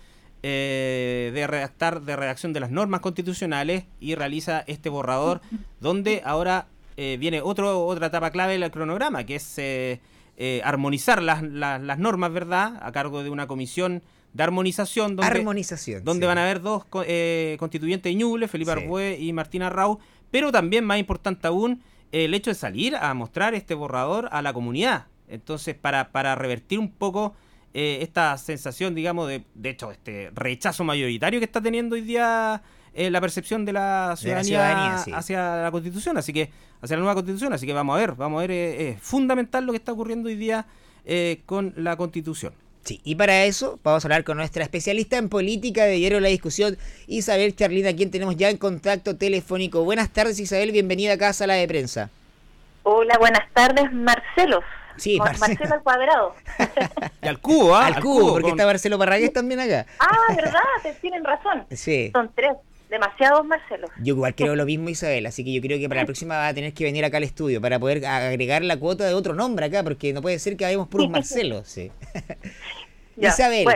[0.49, 5.41] eh, de redactar, de redacción de las normas constitucionales y realiza este borrador
[5.81, 9.99] donde ahora eh, viene otro, otra etapa clave del cronograma, que es eh,
[10.63, 12.79] armonizar las, las, normas, ¿verdad?
[12.81, 14.05] A cargo de una comisión
[14.35, 15.17] de armonización.
[15.17, 16.05] Donde, armonización.
[16.05, 18.73] Donde van a haber dos constituyentes Ñuble, Felipe
[19.19, 19.27] sí.
[19.27, 19.99] y Martina Rau,
[20.31, 24.53] pero también, más importante aún, el hecho de salir a mostrar este borrador a la
[24.53, 25.07] comunidad.
[25.27, 27.35] Entonces, para, para revertir un poco
[27.79, 32.63] eh, esta sensación, digamos, de, de hecho, este rechazo mayoritario que está teniendo hoy día
[32.95, 36.49] eh, la percepción de la ciudadanía, hacia la constitución, así que
[36.81, 39.67] hacia la nueva constitución, así que vamos a ver, vamos a ver, eh, es fundamental
[39.67, 40.65] lo que está ocurriendo hoy día
[41.45, 42.55] con la constitución.
[42.83, 46.29] Sí, y para eso vamos a hablar con nuestra especialista en política de Diario La
[46.29, 49.85] Discusión, Isabel Charlina, quien tenemos ya en contacto telefónico.
[49.85, 52.09] Buenas tardes, Isabel, bienvenida acá a Sala de Prensa.
[52.85, 54.65] Hola, buenas tardes, Marcelos.
[54.97, 55.75] Sí, Marcelo.
[55.75, 56.35] al cuadrado.
[57.23, 57.87] y al cubo, ¿ah?
[57.87, 59.87] Al, cubo, porque está Marcelo Parragués también acá.
[59.99, 60.61] Ah, ¿verdad?
[61.01, 61.67] Tienen razón.
[61.71, 62.11] Sí.
[62.13, 62.53] Son tres.
[62.89, 63.89] Demasiados Marcelo.
[63.99, 66.49] Yo igual creo lo mismo, Isabel, así que yo creo que para la próxima va
[66.49, 69.67] a tener que venir acá al estudio para poder agregar la cuota de otro nombre
[69.67, 71.67] acá, porque no puede ser que hayamos puros Marcelos.
[71.67, 71.91] Sí.
[73.17, 73.67] Isabel,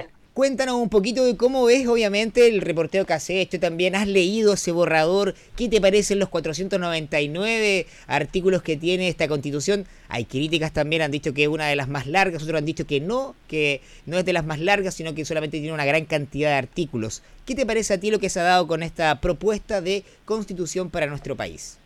[0.41, 3.61] Cuéntanos un poquito de cómo ves, obviamente, el reporteo que has hecho.
[3.61, 5.35] También has leído ese borrador.
[5.55, 9.85] ¿Qué te parecen los 499 artículos que tiene esta constitución?
[10.09, 12.87] Hay críticas también, han dicho que es una de las más largas, otros han dicho
[12.87, 16.07] que no, que no es de las más largas, sino que solamente tiene una gran
[16.07, 17.23] cantidad de artículos.
[17.45, 20.89] ¿Qué te parece a ti lo que se ha dado con esta propuesta de constitución
[20.89, 21.79] para nuestro país?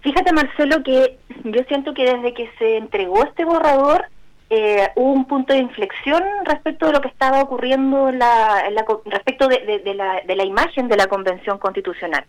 [0.00, 4.06] Fíjate, Marcelo, que yo siento que desde que se entregó este borrador,
[4.50, 8.74] eh, hubo un punto de inflexión respecto de lo que estaba ocurriendo en la, en
[8.74, 12.24] la respecto de, de- de la, de la imagen de la Convención Constitucional.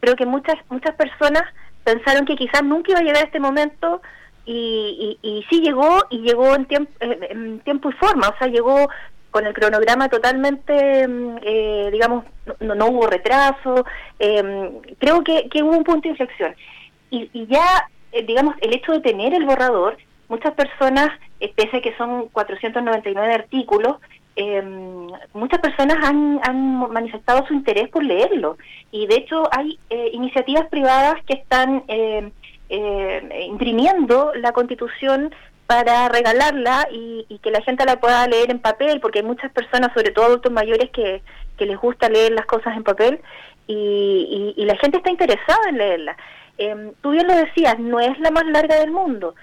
[0.00, 1.42] Creo que muchas muchas personas
[1.84, 4.00] pensaron que quizás nunca iba a llegar este momento
[4.46, 8.88] y, y, sí llegó y llegó en tiempo, en tiempo y forma, o sea, llegó
[9.30, 12.24] con el cronograma totalmente, mm, eh, digamos,
[12.60, 13.84] no, no hubo retraso,
[14.18, 16.54] eh, creo que, que hubo un punto de inflexión.
[17.10, 19.98] Y, y ya, eh, digamos, el hecho de tener el borrador,
[20.30, 21.10] muchas personas,
[21.40, 23.96] eh, pese a que son 499 artículos,
[24.36, 24.62] eh,
[25.34, 28.56] muchas personas han, han manifestado su interés por leerlo.
[28.90, 32.30] Y de hecho hay eh, iniciativas privadas que están eh,
[32.70, 35.34] eh, imprimiendo la constitución
[35.66, 39.92] para regalarla y, que la gente la pueda leer en papel, porque hay muchas personas,
[39.94, 41.22] sobre todo adultos mayores, que,
[41.56, 43.20] que les gusta leer las cosas en papel
[43.68, 46.16] y, y- la gente está interesada en leerla.
[46.58, 49.34] Eh, tú bien lo decías, no es la más larga del mundo,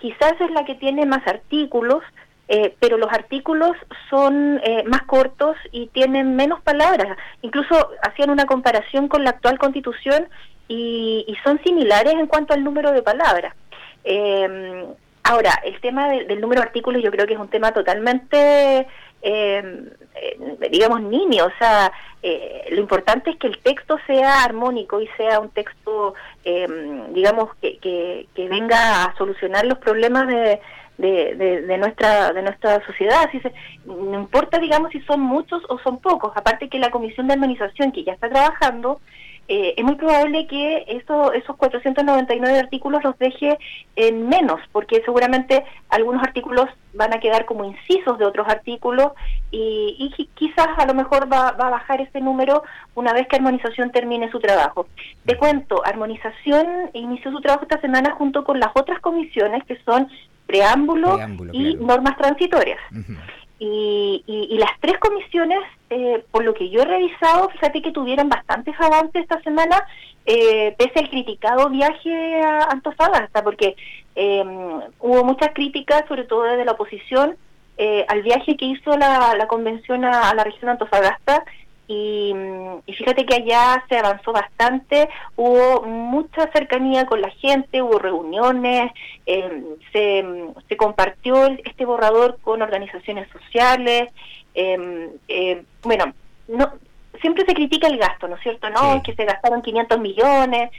[0.00, 2.02] quizás es la que tiene más artículos,
[2.48, 3.76] eh, pero los artículos
[4.08, 7.16] son eh, más cortos y tienen menos palabras.
[7.42, 10.28] Incluso hacían una comparación con la actual constitución
[10.66, 13.54] y, son similares en cuanto al número de palabras.
[14.04, 14.84] Eh,
[15.22, 18.86] ahora, el tema de- del número de artículos yo creo que es un tema totalmente,
[19.22, 19.62] eh,
[20.14, 21.46] eh, digamos, niño.
[21.46, 21.92] O sea,
[22.22, 26.14] eh, lo importante es que el texto sea armónico y sea un texto,
[26.44, 26.66] eh,
[27.10, 30.60] digamos, que, que, que venga a solucionar los problemas de,
[30.98, 33.24] de, de- de nuestra de nuestra sociedad.
[33.28, 33.52] Así se-
[33.86, 36.32] no importa, digamos, si son muchos o son pocos.
[36.36, 39.00] Aparte que la Comisión de Armonización, que ya está trabajando,
[39.52, 43.58] eh, es muy probable que eso, esos 499 artículos los deje
[43.96, 49.08] en menos, porque seguramente algunos artículos van a quedar como incisos de otros artículos
[49.50, 52.62] y, y qui- quizás a lo mejor va, va a bajar ese número
[52.94, 54.86] una vez que Armonización termine su trabajo.
[55.26, 60.08] Te cuento, Armonización inició su trabajo esta semana junto con las otras comisiones que son
[60.46, 62.78] preámbulo, Preámbulo, y normas transitorias.
[63.62, 65.58] Y, y- y las tres comisiones,
[65.90, 69.84] eh, por lo que yo he revisado, fíjate que tuvieron bastantes avances esta semana,
[70.24, 73.76] eh, pese al criticado viaje a Antofagasta, porque
[74.16, 74.42] eh,
[74.98, 77.36] hubo muchas críticas, sobre todo desde la oposición,
[77.76, 81.44] eh, al viaje que hizo la, convención a, a la región de Antofagasta.
[81.92, 82.32] Y,
[82.86, 88.92] y fíjate que allá se avanzó bastante, hubo mucha cercanía con la gente, hubo reuniones,
[89.26, 90.24] eh, se,
[90.68, 94.08] se compartió este borrador con organizaciones sociales.
[94.54, 96.12] eh, eh, bueno,
[96.48, 96.72] no
[97.20, 98.68] siempre se critica el gasto, ¿no es cierto?
[98.70, 99.02] No, Sí.
[99.06, 100.70] que se gastaron 500 millones.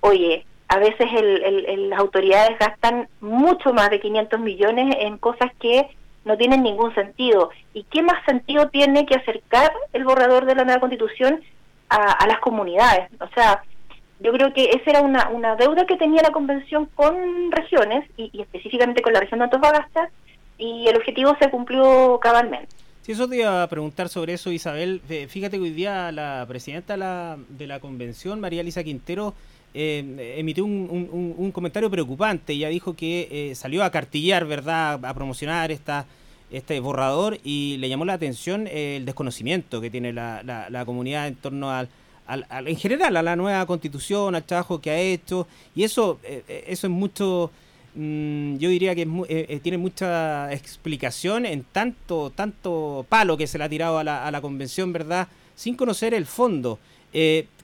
[0.00, 5.16] Oye, a veces el- el- el- las autoridades gastan mucho más de 500 millones en
[5.18, 5.86] cosas que
[6.24, 7.50] no tienen ningún sentido.
[7.74, 11.40] ¿Y qué más sentido tiene que acercar el borrador de la nueva constitución
[11.88, 13.10] a, las comunidades?
[13.20, 13.62] O sea,
[14.20, 18.30] yo creo que esa era una, una deuda que tenía la convención con regiones y,
[18.40, 20.10] específicamente con la región de Antofagasta
[20.58, 22.68] y el objetivo se cumplió cabalmente.
[23.02, 25.00] Sí, eso te iba a preguntar sobre eso, Isabel.
[25.28, 29.32] Fíjate que hoy día la presidenta de la, de la convención, María Elisa Quintero,
[29.74, 31.08] eh, emitió un,
[31.38, 32.52] un- comentario preocupante.
[32.52, 36.06] Ella dijo que eh, salió a cartillar, ¿verdad?, a promocionar esta,
[36.50, 41.28] este borrador y le llamó la atención eh, el desconocimiento que tiene la, la- comunidad
[41.28, 41.88] en torno al,
[42.26, 45.46] al- en general a la nueva constitución, al trabajo que ha hecho.
[45.74, 47.50] Y eso, eh, eso es mucho
[47.94, 53.64] mm, yo diría que es tiene mucha explicación en tanto tanto palo que se le
[53.64, 55.28] ha tirado a la, a la convención, ¿verdad?
[55.54, 56.78] Sin conocer el fondo.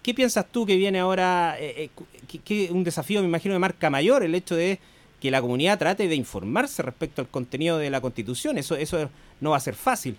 [0.06, 1.56] ¿Qué piensas tú que viene ahora?
[1.58, 1.90] eh,
[2.30, 4.78] eh, que- un desafío, me imagino, de marca mayor, el hecho de
[5.20, 8.56] que la comunidad trate de informarse respecto al contenido de la Constitución.
[8.56, 10.16] Eso, eso no va a ser fácil.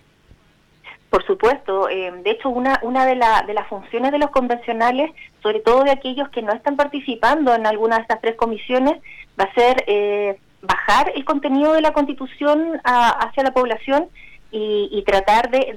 [1.08, 5.10] Por supuesto, eh, de hecho una, una de, la- de las funciones de los convencionales,
[5.42, 9.00] sobre todo de aquellos que no están participando en alguna de estas tres comisiones,
[9.40, 14.08] va a ser eh, bajar el contenido de la Constitución a- hacia la población
[14.50, 15.72] y, tratar de-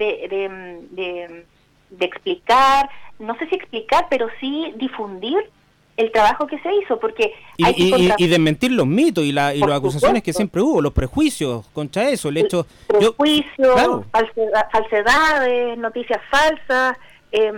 [1.92, 2.90] de explicar,
[3.22, 5.38] no sé si explicar, pero sí difundir
[5.98, 8.88] el trabajo que se hizo, porque Y, hay que y- y- contra- y desmentir los
[8.88, 12.66] mitos y, la, y las acusaciones que siempre hubo, los prejuicios contra eso, el hecho...
[13.00, 14.06] yo- prejuicios, claro.
[14.72, 16.98] falsedades, noticias falsas.
[17.32, 17.52] eh,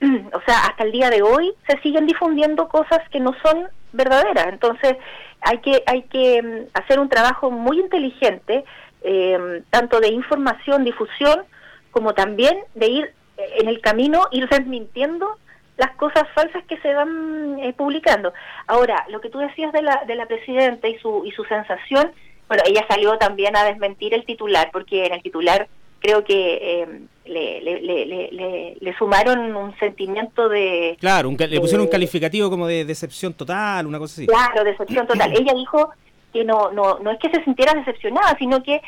[0.32, 4.46] o sea, hasta el día de hoy se siguen difundiendo cosas que no son verdaderas.
[4.48, 4.96] Entonces,
[5.40, 8.64] hay que hay que mm, hacer un trabajo muy inteligente,
[9.02, 11.42] eh, tanto de información, difusión,
[11.90, 15.38] como también de ir en el camino, ir desmintiendo
[15.76, 18.32] las cosas falsas que se van eh, publicando.
[18.66, 22.10] Ahora, lo que tú decías de la, de la presidenta y su, y su sensación,
[22.48, 25.68] bueno, ella salió también a desmentir el titular, porque en el titular
[26.00, 32.50] creo que eh, le, le, sumaron un sentimiento de, Claro, un le pusieron un calificativo
[32.50, 34.26] como de decepción total, una cosa así.
[34.26, 35.32] claro, decepción total.
[35.32, 35.90] ella dijo
[36.32, 38.80] que no, no, no es que se sintiera decepcionada, sino que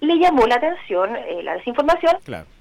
[0.00, 2.16] le llamó la atención eh, la desinformación,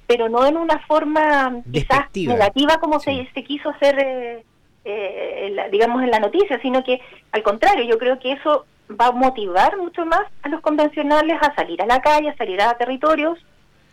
[0.08, 4.45] pero no en una forma quizás negativa como se, se quiso hacer, eh,
[4.86, 7.01] eh, digamos, en la noticia, sino que
[7.34, 11.53] al contrario, yo creo que eso va a motivar mucho más a los convencionales a
[11.55, 13.38] salir a la calle, a salir a territorios,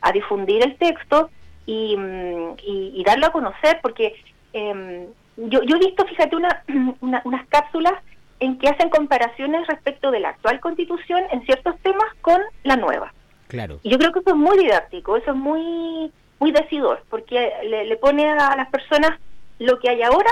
[0.01, 1.31] a difundir el texto
[1.67, 4.15] y, mm, y, darlo a conocer, porque
[4.53, 5.07] em,
[5.37, 6.37] yo, yo he visto, fíjate,
[7.01, 7.95] una, unas cápsulas
[8.39, 13.13] en que hacen comparaciones respecto de la actual constitución en ciertos temas con la nueva.
[13.55, 13.79] Claro.
[13.85, 17.97] Y yo creo que eso es muy didáctico, eso es muy muy decidor, porque le,
[17.97, 19.13] pone a las personas
[19.61, 20.31] lo que hay ahora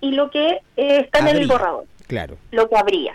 [0.00, 1.84] y lo que eh, está en el borrador.
[2.06, 2.38] Claro.
[2.50, 3.14] Lo que habría.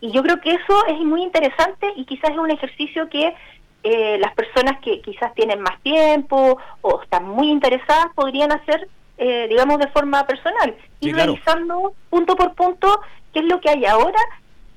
[0.00, 3.34] Y yo creo que eso es muy interesante y quizás es un ejercicio que
[3.82, 9.46] eh, las personas que quizás tienen más tiempo o están muy interesadas podrían hacer, eh,
[9.48, 13.00] digamos, de forma personal, y revisando punto por punto
[13.32, 14.20] qué es lo que hay ahora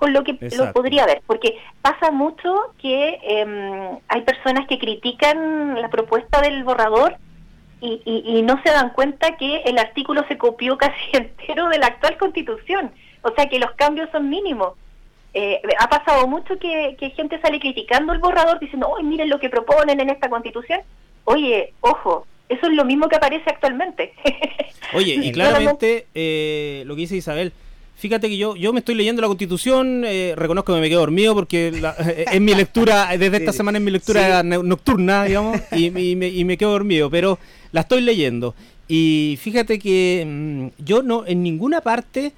[0.02, 5.80] con lo que lo podría haber, porque pasa mucho que em, hay personas que critican
[5.80, 7.18] la propuesta del borrador
[7.82, 11.86] y, y, no se dan cuenta que el artículo se copió casi entero de la
[11.86, 12.92] actual constitución,
[13.22, 14.74] o sea que los cambios son mínimos.
[15.36, 19.40] Eh, ha pasado mucho que, que, gente sale criticando el borrador diciendo, oye, miren lo
[19.40, 20.82] que proponen en esta constitución.
[21.26, 24.14] Oye, ojo, eso es lo mismo que aparece actualmente.
[24.96, 27.54] Oye, y claramente eh, lo que dice Isabel,
[27.96, 31.36] Fíjate que yo, yo me estoy leyendo la Constitución, eh, reconozco que me quedé dormido
[31.36, 31.68] porque
[32.00, 36.44] eh, es mi lectura, desde esta semana es mi lectura nocturna, digamos, y, me, y,
[36.44, 37.38] me, quedo dormido, pero
[37.72, 38.56] la estoy leyendo.
[38.88, 42.34] Y fíjate que mm, yo no en ninguna parte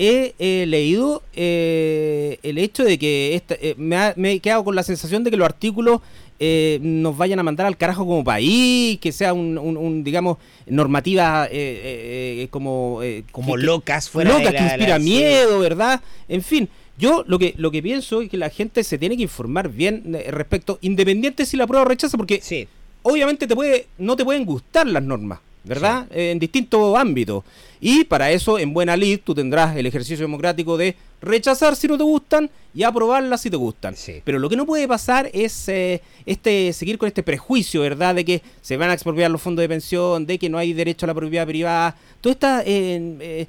[0.00, 3.42] he leído eh, el hecho de que
[3.76, 6.00] me, me, he quedado con la sensación de que los artículos
[6.40, 12.42] eh, nos vayan a mandar al carajo como país, que sea un, digamos, normativa eh,
[12.42, 13.00] eh, como...
[13.32, 16.00] como locas fuera Locas, que inspira miedo, ¿verdad?
[16.28, 19.24] En fin, yo lo que, lo que pienso es que la gente se tiene que
[19.24, 22.68] informar bien respecto, independiente si la prueba rechaza, porque sí.
[23.02, 25.40] obviamente te puede, no te pueden gustar las normas.
[25.64, 26.06] ¿verdad?
[26.12, 27.44] en distintos ámbitos.
[27.78, 31.96] Y para eso, en buena lid, tú tendrás el ejercicio democrático de rechazar si no
[31.96, 33.94] te gustan y aprobarlas si te gustan.
[34.24, 38.14] Pero lo que no puede pasar es eh, este seguir con este prejuicio, ¿verdad?
[38.14, 41.06] De que se van a expropiar los fondos de pensión, de que no hay derecho
[41.06, 41.96] a la propiedad privada.
[42.20, 43.48] Todo este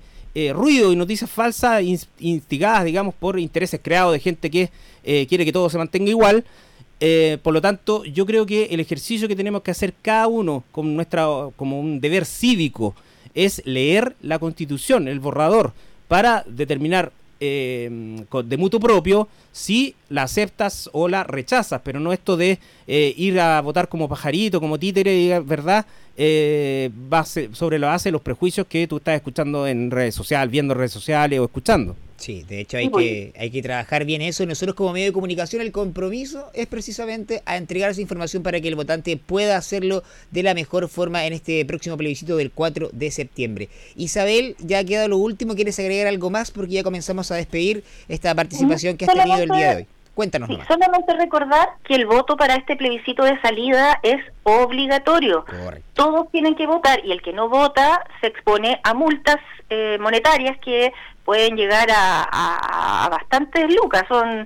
[0.53, 1.84] ruido y noticias falsas
[2.20, 4.70] instigadas, digamos, por intereses creados de gente que
[5.03, 6.45] quiere que todo se mantenga igual.
[7.01, 10.63] Eh, por lo tanto, yo creo que el ejercicio que tenemos que hacer cada uno
[10.72, 12.95] con nuestra, como un deber cívico
[13.34, 15.72] es leer la constitución, el borrador,
[16.07, 22.37] para determinar eh, de mutuo propio si la aceptas o la rechazas, pero no esto
[22.37, 25.85] de eh, ir a votar como pajarito, como títere, ¿verdad?
[27.07, 30.73] base, sobre la base de los prejuicios que tú estás escuchando en redes sociales, viendo
[30.73, 31.95] redes sociales o escuchando.
[32.20, 34.45] Sí, de hecho hay que, hay que trabajar bien eso.
[34.45, 38.67] Nosotros como medio de comunicación el compromiso es precisamente a entregar esa información para que
[38.67, 43.11] el votante pueda hacerlo de la mejor forma en este próximo plebiscito del 4 de
[43.11, 43.70] septiembre.
[43.95, 46.51] Isabel, ya ha quedado lo último, ¿quieres agregar algo más?
[46.51, 49.88] Porque ya comenzamos a despedir esta participación que has tenido el día de hoy.
[50.20, 50.49] Cuéntanos.
[50.67, 55.45] solamente recordar que el voto para este plebiscito de salida es obligatorio.
[55.93, 59.38] Todos tienen que votar y el que no vota se expone a multas
[59.70, 60.91] eh, monetarias que
[61.24, 64.03] pueden llegar a, bastantes lucas.
[64.09, 64.45] Son,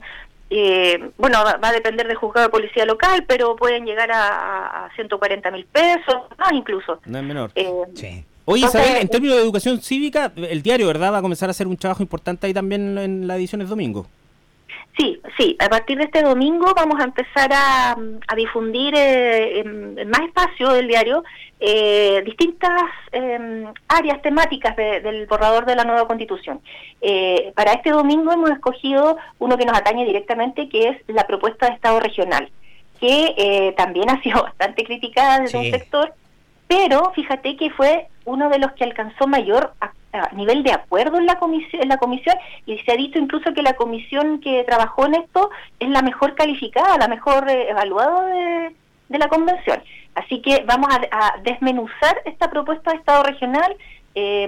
[0.52, 4.92] eh, bueno, va, a depender del juzgado de policía local, pero pueden llegar a, a
[4.94, 7.00] 140 mil pesos, más incluso.
[7.06, 7.52] No es menor.
[7.56, 11.14] Eh, Oye, Isabel, en términos de educación cívica, el diario, ¿verdad?
[11.14, 14.06] Va a comenzar a hacer un trabajo importante ahí también en la edición de domingo.
[14.98, 17.96] Sí, sí, a partir de este domingo vamos a empezar a,
[18.36, 21.24] difundir eh, en, más espacio del diario
[21.60, 26.62] eh, distintas em, áreas temáticas del borrador de la nueva constitución.
[27.02, 31.68] Eh, para este domingo hemos escogido uno que nos atañe directamente, que es la propuesta
[31.68, 32.52] de Estado regional,
[33.00, 36.14] que también ha sido bastante criticada desde un sector,
[36.68, 39.74] pero fíjate que fue uno de los que alcanzó mayor
[40.14, 42.36] a nivel de acuerdo en la comisión en la comisión
[42.66, 45.50] y se ha dicho incluso que la comisión que trabajó en esto
[45.80, 48.74] es la mejor calificada la mejor eh, evaluada de,
[49.10, 49.84] la convención.
[50.16, 53.76] Así que vamos a, desmenuzar esta propuesta de estado regional
[54.16, 54.48] eh,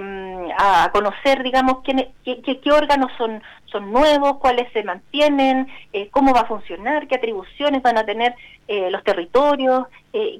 [0.58, 6.42] a conocer digamos qué, qué, órganos son son nuevos cuáles se mantienen eh, cómo va
[6.42, 8.34] a funcionar qué atribuciones van a tener
[8.68, 9.86] los territorios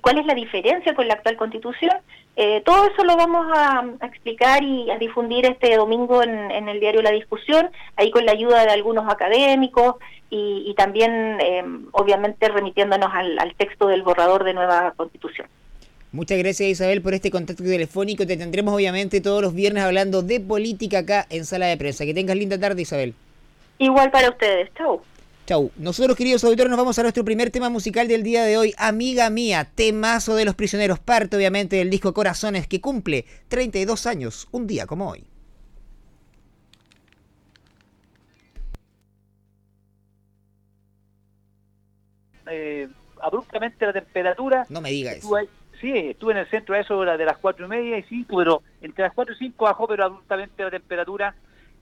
[0.01, 1.93] cuál es la diferencia con la actual constitución
[2.39, 7.01] eh, todo eso lo vamos a, explicar y a difundir este domingo en, el diario
[7.01, 9.95] La Discusión, ahí con la ayuda de algunos académicos
[10.29, 15.49] y, también, em, obviamente, remitiéndonos al, texto del borrador de nueva constitución.
[16.13, 18.27] Muchas gracias Isabel por este contacto telefónico.
[18.27, 22.05] Te tendremos obviamente todos los viernes hablando de política acá en Sala de Prensa.
[22.05, 23.15] Que tengas linda tarde Isabel.
[23.79, 24.73] Igual para ustedes.
[24.75, 25.01] Chau.
[25.47, 25.71] Chau.
[25.77, 28.75] Nosotros, queridos auditores, nos vamos a nuestro primer tema musical del día de hoy.
[28.79, 30.99] Amiga mía, temazo de los prisioneros.
[30.99, 35.25] Parte, obviamente, del disco Corazones, que cumple 32 años, un día como hoy.
[42.49, 42.89] Eh,
[43.21, 44.67] abruptamente la temperatura.
[44.69, 45.19] No me diga eso.
[45.37, 45.49] Estuve ahí-
[45.81, 48.63] sí, estuve en el centro a eso de las cuatro y media y cinco, pero
[48.81, 51.35] entre las cuatro y cinco bajó, pero abruptamente la temperatura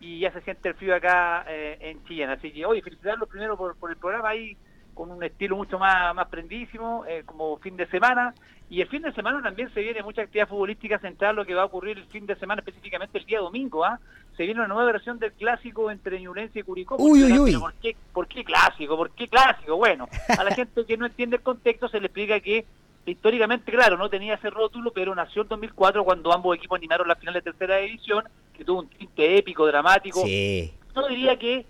[0.05, 2.28] y ya se siente el frío acá eh, en Chillán.
[2.28, 4.55] Así que, oye, felicitarlos primero por, por el programa ahí
[4.92, 8.34] con un estilo mucho más, más prendísimo, eh, como fin de semana.
[8.68, 11.62] Y el fin de semana también se viene mucha actividad futbolística central, lo que va
[11.62, 13.84] a ocurrir el fin de semana, específicamente el día domingo.
[13.84, 13.98] ¿ah?
[14.36, 16.96] Se viene una nueva versión del clásico entre Ñublense y Curicó.
[16.98, 17.50] Uy, uy, uy.
[17.52, 18.96] Pero ¿Por qué, ¿Por qué clásico?
[18.98, 19.76] ¿Por qué clásico?
[19.76, 22.66] Bueno, a la gente que no entiende el contexto se le explica que
[23.07, 27.16] históricamente, claro, no tenía ese rótulo, pero nació en 2004 cuando ambos equipos animaron la
[27.16, 28.24] final de tercera división,
[28.57, 30.22] que tuvo un tinte épico, dramático.
[30.24, 30.72] Sí.
[30.94, 31.66] No diría que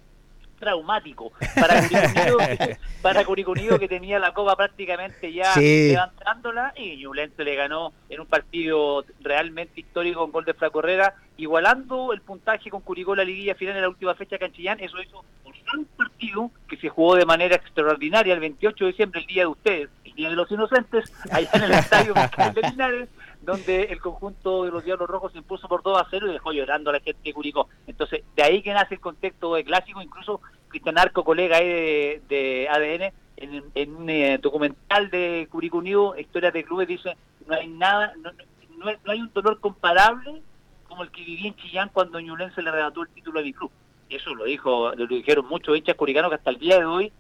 [0.55, 2.39] traumático para Curicó Unido,
[3.03, 5.89] para Curicó Unido, que tenía la copa prácticamente ya Sí.
[5.91, 11.15] levantándola y Ñublense le ganó en un partido realmente histórico con gol de Flaco Herrera,
[11.37, 15.25] igualando el puntaje con Curicó la liguilla final en la última fecha Canchillán, eso hizo
[15.43, 19.43] por un partido que se jugó de manera extraordinaria el 28 de diciembre, el día
[19.43, 23.09] de ustedes, el día de los inocentes, allá en el estadio de Linares,
[23.45, 26.53] donde el conjunto de los Diablos Rojos se impuso por 2 a 0 y dejó
[26.53, 27.69] llorando a la gente de Curicó.
[27.87, 32.69] Entonces, de ahí que nace el contexto de clásico, incluso Cristian Arco, colega de, de
[32.71, 37.17] ADN, en, un eh, documental de Curicó Unido, Historias de Clubes, dice,
[37.47, 40.43] no hay nada, no, no- no hay un dolor comparable
[40.89, 43.71] como el que viví en Chillán cuando Ñublense le arrebató el título a mi club.
[44.11, 47.13] Eso lo dijo, lo dijeron muchos hinchas curicanos que hasta el día de hoy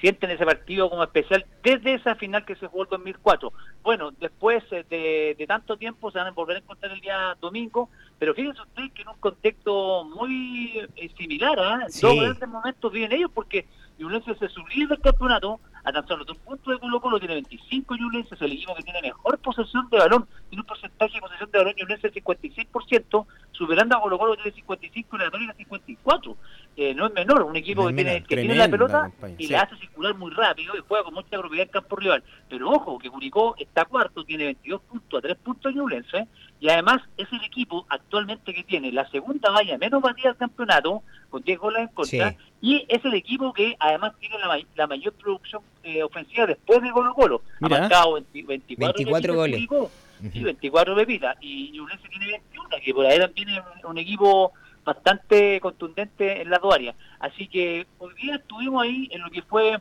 [0.00, 3.52] sienten ese partido como especial desde esa final que se jugó el 2004.
[3.82, 7.36] Bueno, después eh, de, de tanto tiempo se van a volver a encontrar el día
[7.40, 7.88] domingo,
[8.18, 11.86] pero fíjense ustedes que en un contexto muy eh, similar, ¿ah?
[11.88, 12.06] Sí.
[12.06, 13.66] dos grandes momentos viven ellos porque
[13.98, 17.96] Ñublense se sublime del campeonato, a tan solo dos puntos de Colo Colo, tiene 25
[17.96, 21.50] Ñublense, es el equipo que tiene mejor posesión de balón, tiene un porcentaje de posesión
[21.50, 23.26] de balón Ñublense del 56%,
[23.60, 26.36] superando a Colo Colo que tiene 55 y la Católica 54.
[26.78, 29.52] Eh, no es menor, un equipo que tiene, que tiene la pelota y sí.
[29.52, 32.22] la hace circular muy rápido y juega con mucha propiedad en campo rival.
[32.48, 36.26] Pero ojo, que Curicó está cuarto, tiene 22 puntos a 3 puntos Ñublense,
[36.58, 41.02] y además es el equipo actualmente que tiene la segunda valla menos batida del campeonato,
[41.28, 42.36] con 10 goles en contra, Sí.
[42.62, 46.90] y es el equipo que además tiene la, la mayor producción eh, ofensiva después de
[46.92, 47.42] Colo Colo.
[47.60, 47.76] Mira.
[47.76, 49.56] Ha marcado 20 24, 24 pepitas goles.
[49.68, 49.90] Curicó,
[50.20, 50.44] sí, Ujú.
[50.44, 54.52] 24 pepitas, y Ñublense tiene 21, que por ahí también es un, equipo
[54.84, 56.76] bastante contundente en las dos.
[57.18, 59.78] Así que hoy día estuvimos ahí en lo que fue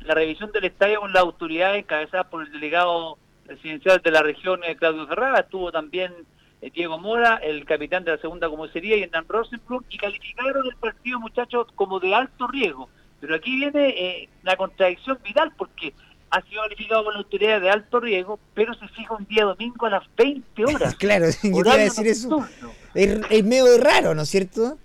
[0.00, 4.60] la revisión del estadio con las autoridades encabezadas por el delegado presidencial de la región,
[4.64, 6.12] eh, Claudio Ferrara, estuvo también
[6.60, 10.76] eh, Diego Mora, el capitán de la segunda comisaría, y Hernán Rosenblum, y calificaron el
[10.76, 12.88] partido, muchachos, como de alto riesgo.
[13.20, 15.94] Pero aquí viene eh, la contradicción vital, porque
[16.30, 19.86] ha sido calificado por la autoridad de alto riesgo, pero se fija un día domingo
[19.86, 20.94] a las 20 horas.
[20.98, 22.46] Claro, yo te iba a decir eso.
[22.94, 24.78] Es, es medio raro, ¿no es cierto?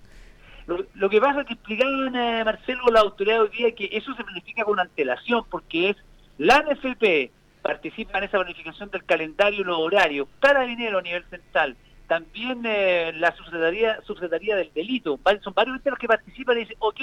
[0.66, 4.14] Lo, lo que pasa es que explicaban, eh, Marcelo, la autoridad hoy día que eso
[4.14, 5.96] se planifica con antelación, porque es
[6.38, 7.30] la NFP
[7.62, 11.76] participa en esa planificación del calendario y los horarios, Carabinero a nivel central,
[12.08, 16.76] también eh, la subsecretaría, subsecretaría del delito, son varios entes los que participan y dicen,
[16.80, 17.00] ok,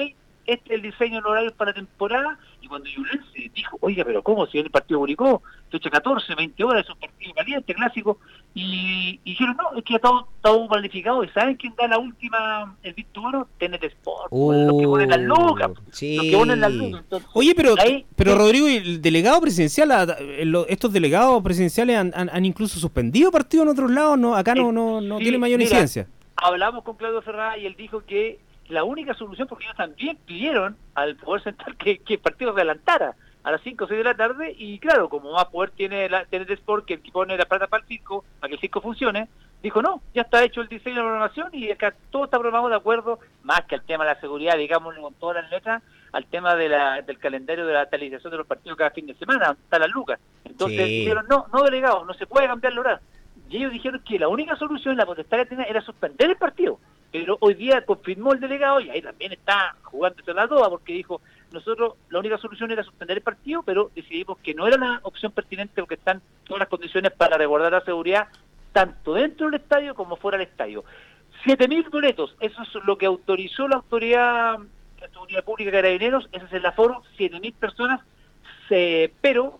[0.53, 4.21] este es el diseño del horario para la temporada, y cuando Yulense dijo, oiga, pero
[4.23, 4.45] ¿cómo?
[4.47, 5.41] Si viene el partido Curicó,
[5.71, 8.17] fecha 14, 20 horas, es un partido caliente, clásico,
[8.53, 11.87] y, y dijeron, no, es que ya está todo, todo planificado, y ¿saben quién da
[11.87, 13.47] la última, el bueno?
[13.57, 16.15] TNT Sport, pues, los que ponen las lucas, sí.
[16.17, 17.01] los que ponen las lucas.
[17.01, 22.11] Entonces, Oye, pero, ahí- pero Rodrigo, ¿y el delegado presidencial, eh, estos delegados presidenciales han,
[22.15, 25.37] han- han incluso suspendido partidos en otros lados, no acá no, no, no Sí, tiene
[25.37, 26.07] mayor mira, incidencia.
[26.35, 28.39] hablamos con Claudio Ferrara y él dijo que
[28.69, 32.57] la única solución, porque ellos también pidieron al Poder Central que, que el partido se
[32.61, 36.09] adelantara a las 5 o 6 de la tarde y claro, como más poder tiene
[36.09, 39.27] la TNT Sport que pone la plata para el circo, para que el circo funcione,
[39.63, 42.69] dijo no, ya está hecho el diseño de la programación y acá todo está programado
[42.69, 46.25] de acuerdo, más que al tema de la seguridad, digámoslo con todas las letras, al
[46.25, 49.55] tema de la, del calendario de la televisación de los partidos cada fin de semana,
[49.63, 50.19] está las lucas.
[50.43, 50.99] Entonces Sí.
[50.99, 52.99] dijeron, no, no delegados, no se puede cambiar el horario.
[53.49, 56.77] Y ellos dijeron que la única solución, la potestad que tenía, era suspender el partido.
[57.11, 61.21] Pero hoy día confirmó el delegado y ahí también está jugándose la toa porque dijo,
[61.51, 65.31] nosotros la única solución era suspender el partido, pero decidimos que no era la opción
[65.31, 68.27] pertinente porque están todas las condiciones para resguardar la seguridad
[68.71, 70.83] tanto dentro del estadio como fuera del estadio.
[71.45, 74.59] 7.000 boletos, eso es lo que autorizó la autoridad,
[75.45, 78.01] pública de carabineros, ese es el aforo, 7.000 personas,
[79.21, 79.59] pero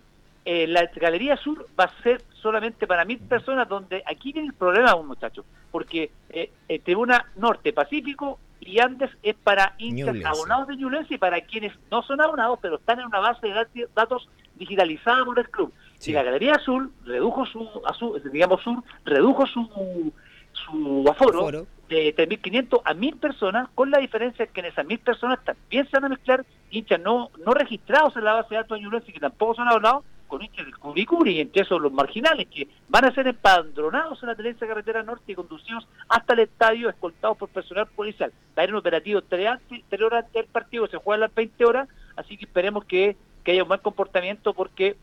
[0.52, 4.56] eh, la Galería Sur va a ser solamente para mil personas, donde aquí viene el
[4.56, 10.78] problema, muchachos, porque eh, eh, Tribuna Norte Pacífico y Andes es para hinchas abonados de
[10.78, 15.24] Ñublense y para quienes no son abonados, pero están en una base de datos digitalizada
[15.24, 15.72] por el club.
[16.00, 16.10] Sí.
[16.10, 20.12] Y la Galería Azul redujo su, azul, digamos, Sur redujo su,
[20.54, 21.68] su aforo, Aforo.
[21.90, 25.92] de 3.500 a 1.000 personas, con la diferencia que en esas 1.000 personas también se
[25.96, 29.20] van a mezclar hinchas no, no registrados en la base de datos de Ñublense, que
[29.20, 33.12] tampoco son abonados, con hinchas del Curicuri, y entre esos los marginales, que van a
[33.14, 37.88] ser empadronados en la tenencia carretera norte y conducidos hasta el estadio, escoltados por personal
[37.88, 38.32] policial.
[38.58, 39.48] Va a haber un operativo tres
[40.02, 43.52] horas antes del partido, se juega a las 20 horas, así que esperemos que, que
[43.52, 44.96] haya un buen comportamiento porque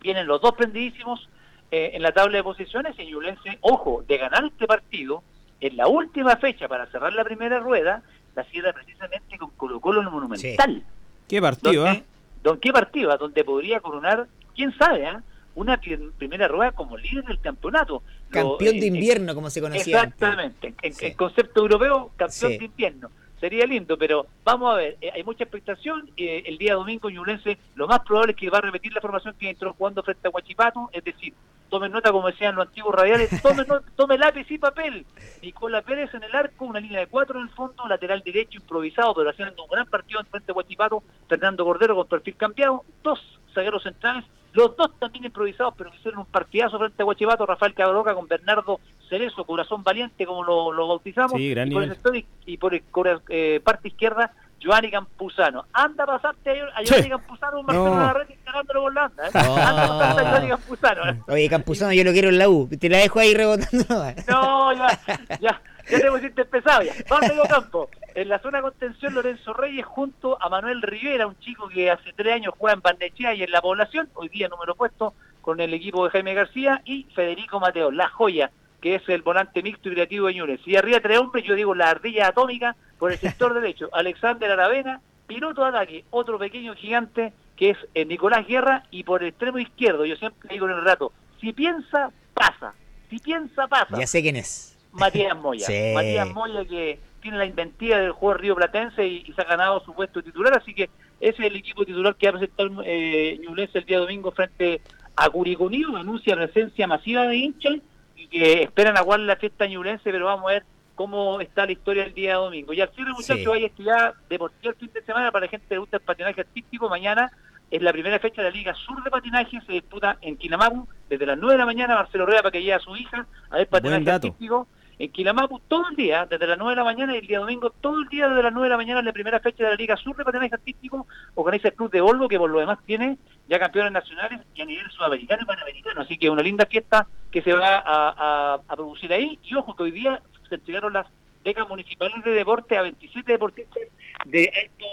[0.00, 1.28] vienen los dos prendidísimos
[1.70, 5.22] eh, en la tabla de posiciones y Ñublense, ojo, de ganar este partido,
[5.60, 8.02] en la última fecha para cerrar la primera rueda,
[8.34, 10.82] la cierra precisamente con Colo Colo en el Monumental.
[11.28, 12.04] Qué partido, donde, ¿ah?
[12.42, 13.10] don- ¿Qué partido?
[13.10, 13.16] ah?
[13.16, 14.26] Donde podría coronar,
[14.56, 15.22] quién sabe, ah?
[15.54, 18.02] una pri- primera rueda como líder del campeonato.
[18.30, 20.02] Campeón eh, de eh, invierno, como se conocía.
[20.02, 21.06] Exactamente, en, Sí.
[21.06, 22.58] en concepto europeo, campeón Sí.
[22.58, 23.10] de invierno.
[23.40, 26.10] Sería lindo, pero vamos a ver, eh, hay mucha expectación.
[26.16, 29.34] eh, el día domingo Ñublense, lo más probable es que va a repetir la formación
[29.38, 31.32] que entró jugando frente a Huachipato, es decir,
[31.70, 35.04] tomen nota, como decían los antiguos radiales, tomen, no- tome lápiz y papel.
[35.42, 39.14] Nicolás Pérez en el arco, una línea de cuatro en el fondo, lateral derecho improvisado,
[39.14, 43.20] pero haciendo un gran partido en frente a Huachipato, Fernando Cordero con perfil cambiado, dos
[43.54, 44.24] zagueros centrales,
[44.56, 48.26] los dos también improvisados, pero que hicieron un partidazo frente a Huachipato, Rafael Cabroca con
[48.26, 52.56] Bernardo Cerezo, corazón valiente, como lo, lo bautizamos, Sí, gran y por, el sector y-
[52.56, 54.32] por el eh, parte izquierda,
[54.66, 55.64] Giovanni Campuzano.
[55.72, 56.86] Anda a pasarte a, a Sí.
[56.86, 57.96] Giovanni Campuzano, un Marcelo No.
[57.96, 59.26] Navarrete cagándolo con la anda.
[59.28, 59.30] ¿eh?
[59.34, 59.56] No.
[59.56, 61.24] Anda a pasarte a Giovanni Campuzano.
[61.28, 62.68] Oye, Campuzano, yo lo quiero en la U.
[62.80, 63.84] Te la dejo ahí rebotando.
[64.28, 64.98] No, ya,
[65.40, 66.92] ya, ya te pusiste pesado ya.
[67.08, 67.88] Vamos a campo.
[68.16, 72.12] En la zona de contención, Lorenzo Reyes junto a Manuel Rivera, un chico que hace
[72.16, 75.12] tres años juega en Bandechea y en la población, hoy día número puesto
[75.42, 78.50] con el equipo de Jaime García, y Federico Mateo, la joya,
[78.86, 80.60] que es el volante mixto y creativo de Ñunes.
[80.64, 85.00] Y arriba tres hombres, yo digo la ardilla atómica por el sector derecho, Alexander Aravena,
[85.26, 89.58] piloto de ataque, otro pequeño gigante que es eh, Nicolás Guerra, y por el extremo
[89.58, 91.10] izquierdo, yo siempre digo en el rato,
[91.40, 92.74] si piensa, pasa.
[93.10, 93.98] Si piensa, pasa.
[93.98, 94.78] Ya sé quién es.
[94.92, 95.66] Matías Moya.
[95.66, 95.90] Sí.
[95.92, 99.80] Matías Moya que tiene la inventiva del juego Río Platense y, y se ha ganado
[99.84, 103.40] su puesto titular, así que ese es el equipo titular que va a presentar eh,
[103.74, 104.80] el día domingo frente
[105.16, 107.74] a Curicunío, anuncia presencia masiva de hinchas
[108.16, 110.64] y que esperan aguardar la fiesta ñublense, pero vamos a ver
[110.94, 112.72] cómo está la historia el día domingo.
[112.72, 113.50] Y al cierre, muchachos, Sí.
[113.52, 116.40] hay actividad deportiva el fin de semana para la gente que le gusta el patinaje
[116.40, 116.88] artístico.
[116.88, 117.30] Mañana
[117.70, 121.26] es la primera fecha de la Liga Sur de Patinaje, se disputa en Quilamapu desde
[121.26, 121.94] las 9 de la mañana.
[121.96, 124.66] Marcelo Rueda para que lleve a su hija a ver patinaje artístico
[124.98, 127.70] en Quilamapu todo el día, desde las 9 de la mañana y el día domingo
[127.70, 129.76] todo el día desde las 9 de la mañana es la primera fecha de la
[129.76, 133.18] Liga Sur de Patinaje Artístico, organiza el Club de Volvo que por lo demás tiene
[133.48, 137.42] ya campeones nacionales y a nivel sudamericano y panamericano, así que una linda fiesta que
[137.42, 139.38] se va a producir ahí.
[139.42, 141.06] Y ojo que hoy día se entregaron las
[141.44, 143.82] becas municipales de deporte a 27 deportistas
[144.24, 144.86] de alto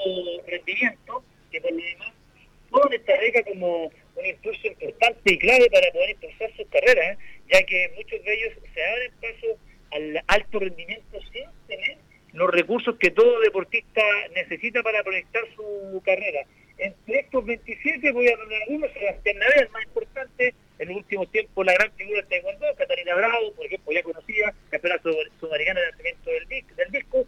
[0.47, 2.13] rendimiento que por lo demás
[2.69, 7.17] toman esta beca como un impulso importante y clave para poder impulsar sus carreras, ¿eh?
[7.51, 9.47] ya que muchos de ellos se abren paso
[9.93, 11.43] al alto rendimiento sin
[12.33, 14.01] los recursos que todo deportista
[14.33, 16.41] necesita para proyectar su carrera.
[16.79, 21.31] Entre estos 27 voy a nombrar algunos, Sebastián Navea, el más importante, en los últimos
[21.31, 25.79] tiempos la gran figura de Taekwondo, Catarina Bravo, por ejemplo, ya conocida, campeona sud- sudamericana
[25.81, 27.27] de lanzamiento del, dis- del disco,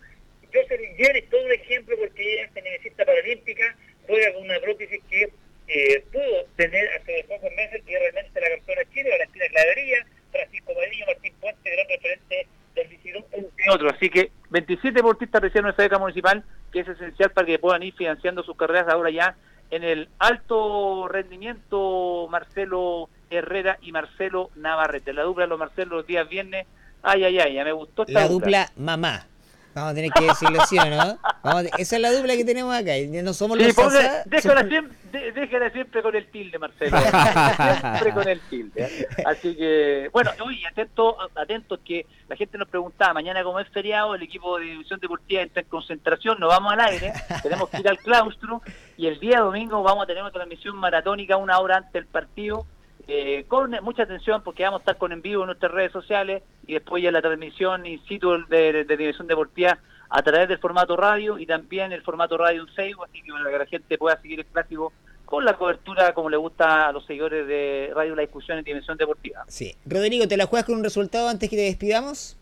[0.52, 3.76] Jocelyn Yer es todo un ejemplo porque ella es medallista paralímpica,
[4.08, 5.30] juega con una prótesis que
[5.68, 10.74] eh, pudo tener hace pocos meses y es realmente la campeona chile, Valentina Clavería, Francisco
[10.74, 13.85] Madrillo, Martín Puente, gran referente del Visirón, entre otros.
[13.96, 17.94] Así que 27 deportistas recibieron esa beca municipal que es esencial para que puedan ir
[17.94, 19.36] financiando sus carreras ahora ya
[19.72, 25.14] en el alto rendimiento Marcelo Herrera y Marcelo Navarrete.
[25.14, 26.68] La dupla de los Marcelo los días viernes.
[27.02, 29.28] Ay, ay, ay, ya me gustó esta La dupla mamá.
[29.76, 31.20] Vamos a tener que decirlo sí o no.
[31.44, 32.94] Vamos a- esa es la dupla que tenemos acá.
[33.22, 34.24] No somos Sí, los Sasa.
[34.26, 36.98] déjala, siempre, dé- déjala siempre con el tilde, Marcelo.
[37.82, 38.84] siempre con el tilde.
[38.84, 39.08] ¿eh?
[39.26, 44.16] Así que, bueno, oye, atento, atentos que la gente nos preguntaba, mañana como es feriado,
[44.16, 47.12] el equipo de División Deportiva está en concentración, no vamos al aire,
[47.44, 48.62] tenemos que ir al claustro
[48.98, 52.66] y el día domingo vamos a tener una transmisión maratónica una hora antes del partido.
[53.08, 56.44] Eh, con mucha atención porque vamos a estar con en vivo en nuestras redes sociales
[56.66, 59.78] y después ya la transmisión in situ de, de, de División Deportiva
[60.10, 63.52] a través del formato radio y también el formato radio en Facebook, así que para
[63.52, 64.94] que la gente pueda seguir el clásico
[65.26, 68.98] con la cobertura como le gusta a los seguidores de Radio La Discusión en Dimensión
[68.98, 69.44] Deportiva.
[69.48, 69.76] Sí.
[69.86, 72.38] Rodrigo, ¿te la juegas con un resultado antes que te despidamos?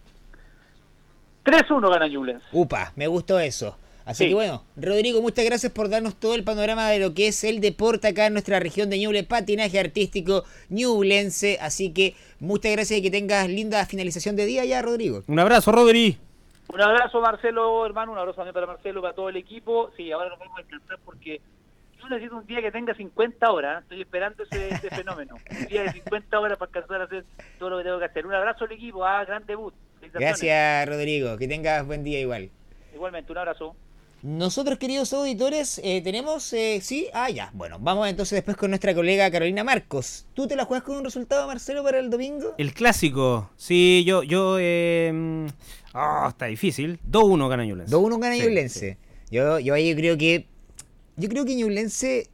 [1.46, 2.46] 3-1 gana Ñublense.
[2.52, 3.78] Upa, me gustó eso.
[4.06, 4.30] Así Sí.
[4.30, 7.62] que bueno, Rodrigo, muchas gracias por darnos todo el panorama de lo que es el
[7.62, 11.58] deporte acá en nuestra región de Ñuble, patinaje artístico ñublense.
[11.62, 15.24] Así que muchas gracias y que tengas linda finalización de día ya, Rodrigo.
[15.28, 16.18] Un abrazo, Rodri.
[16.74, 19.92] Un abrazo, Marcelo, hermano, un abrazo también para Marcelo, para todo el equipo.
[19.96, 21.40] Sí, ahora nos vamos a descansar porque
[22.02, 23.78] yo necesito un día que tenga 50 horas.
[23.78, 23.84] ¿eh?
[23.84, 25.36] Estoy esperando ese, ese fenómeno.
[25.52, 27.26] Un día de 50 horas para alcanzar a hacer
[27.60, 28.26] todo lo que tengo que hacer.
[28.26, 29.74] Un abrazo al equipo, ah, gran debut.
[30.14, 31.38] Gracias, Rodrigo.
[31.38, 32.50] Que tengas buen día igual.
[32.94, 33.76] Igualmente, un abrazo.
[34.24, 37.52] Nosotros, queridos auditores, eh, tenemos, eh, sí, ah, ya.
[37.54, 40.26] Bueno, vamos entonces después con nuestra colega Carolina Marcos.
[40.34, 42.54] ¿Tú te la juegas con un resultado, Marcelo, para el domingo?
[42.58, 43.50] El clásico.
[43.58, 45.46] Sí, yo, yo, eh,
[45.94, 47.00] ah, está difícil.
[47.12, 47.94] 2-1 gana Ñublense.
[47.94, 48.98] 2-1 gana Sí, Ñublense.
[49.30, 50.48] Yo, yo ahí creo que,
[51.18, 52.30] yo creo que Ñublense,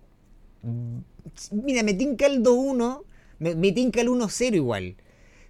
[0.61, 0.97] mm,
[1.53, 3.03] mira, me tinca el 2-1,
[3.39, 4.95] me, me tinca el 1-0 igual.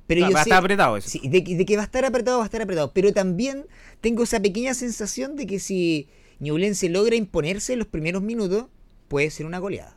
[0.08, 1.10] Pero Va- yo va a estar apretado eso.
[1.10, 2.94] Sí, de, de que va a estar apretado, va a estar apretado.
[2.94, 3.66] Pero también
[4.00, 6.08] tengo esa pequeña sensación de que si
[6.40, 8.66] Ñublense logra imponerse en los primeros minutos,
[9.08, 9.96] puede ser una goleada.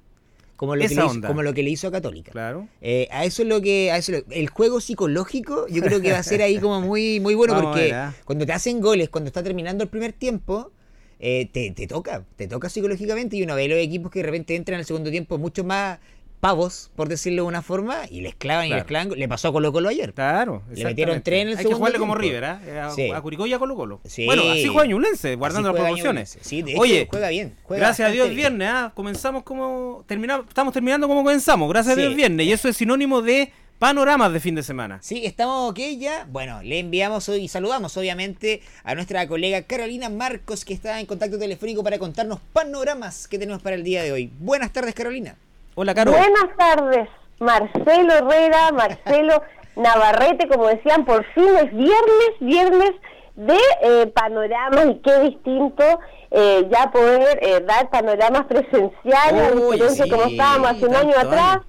[0.56, 2.30] Como lo, que le, hizo, como lo que le hizo a Católica.
[2.30, 2.68] Claro.
[2.80, 6.00] Eh, a eso es lo que, a eso es lo- el juego psicológico, yo creo
[6.00, 7.92] que va a ser ahí como muy, muy bueno Vamos porque
[8.24, 10.70] cuando te hacen goles, cuando está terminando el primer tiempo,
[11.18, 14.54] eh, te, te toca, te toca psicológicamente y uno ve los equipos que de repente
[14.54, 15.98] entran al segundo tiempo mucho más
[16.42, 19.10] pavos, por decirlo de una forma, y les clavan y les clavan.
[19.10, 20.12] Le pasó a Colo Colo ayer.
[20.12, 20.64] Claro.
[20.74, 22.16] Le metieron tres en el Hay que jugarle como.
[22.16, 22.80] River, ¿eh?
[22.80, 23.12] A, Sí.
[23.12, 24.00] a Curicó y a Colo Colo.
[24.04, 24.26] Sí.
[24.26, 26.36] Bueno, así juega Ñublense, guardando las proporciones.
[26.40, 27.54] Sí, de hecho, Oye, juega bien.
[27.62, 28.36] juega gracias a Dios bien.
[28.36, 28.92] viernes, ¿ah?
[28.92, 33.22] comenzamos como terminamos, estamos terminando como comenzamos, gracias a Dios viernes, y eso es sinónimo
[33.22, 34.98] de panoramas de fin de semana.
[35.00, 36.26] Sí, estamos ok ya.
[36.28, 41.06] Bueno, le enviamos hoy y saludamos obviamente a nuestra colega Carolina Marcos que está en
[41.06, 44.32] contacto telefónico para contarnos panoramas que tenemos para el día de hoy.
[44.40, 45.36] Buenas tardes, Carolina.
[45.74, 45.94] Hola.
[45.94, 47.08] Buenas tardes,
[47.40, 49.42] Marcelo Herrera, Marcelo
[49.74, 52.90] Navarrete, como decían, por fin es viernes, viernes
[53.36, 55.82] de eh, panoramas y qué distinto
[56.30, 61.56] eh, ya poder eh, dar panoramas presenciales, Uy, sí, como estábamos hace un año atrás,
[61.56, 61.64] año.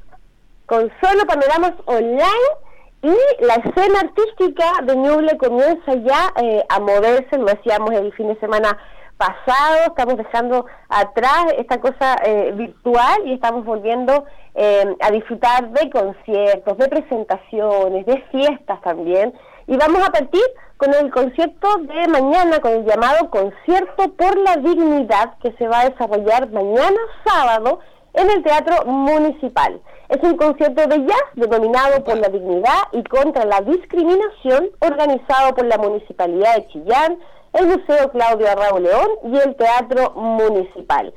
[0.66, 2.28] con solo panoramas online
[3.04, 8.28] y la escena artística de Ñuble comienza ya eh, a moverse, lo decíamos el fin
[8.28, 8.78] de semana
[9.18, 15.89] pasado, estamos dejando atrás esta cosa eh, virtual y estamos volviendo eh, a disfrutar de
[15.89, 19.34] conciertos, de presentaciones, de fiestas también.
[19.68, 20.43] Y vamos a partir
[20.78, 25.82] con el concierto de mañana, con el llamado Concierto por la Dignidad, que se va
[25.82, 27.80] a desarrollar mañana sábado
[28.14, 29.80] en el Teatro Municipal.
[30.09, 35.66] Es un concierto de jazz denominado por la dignidad y contra la discriminación, organizado por
[35.66, 37.18] la Municipalidad de Chillán,
[37.54, 41.14] el Museo Claudio Arrao León y el Teatro Municipal.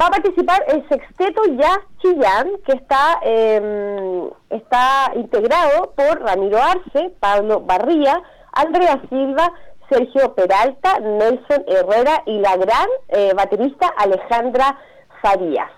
[0.00, 7.12] Va a participar el sexteto Jazz Chillán, que está, eh, está integrado por Ramiro Arce,
[7.20, 9.52] Pablo Barría, Andrea Silva,
[9.90, 14.78] Sergio Peralta, Nelson Herrera y la gran eh, baterista Alejandra
[15.20, 15.70] Farías.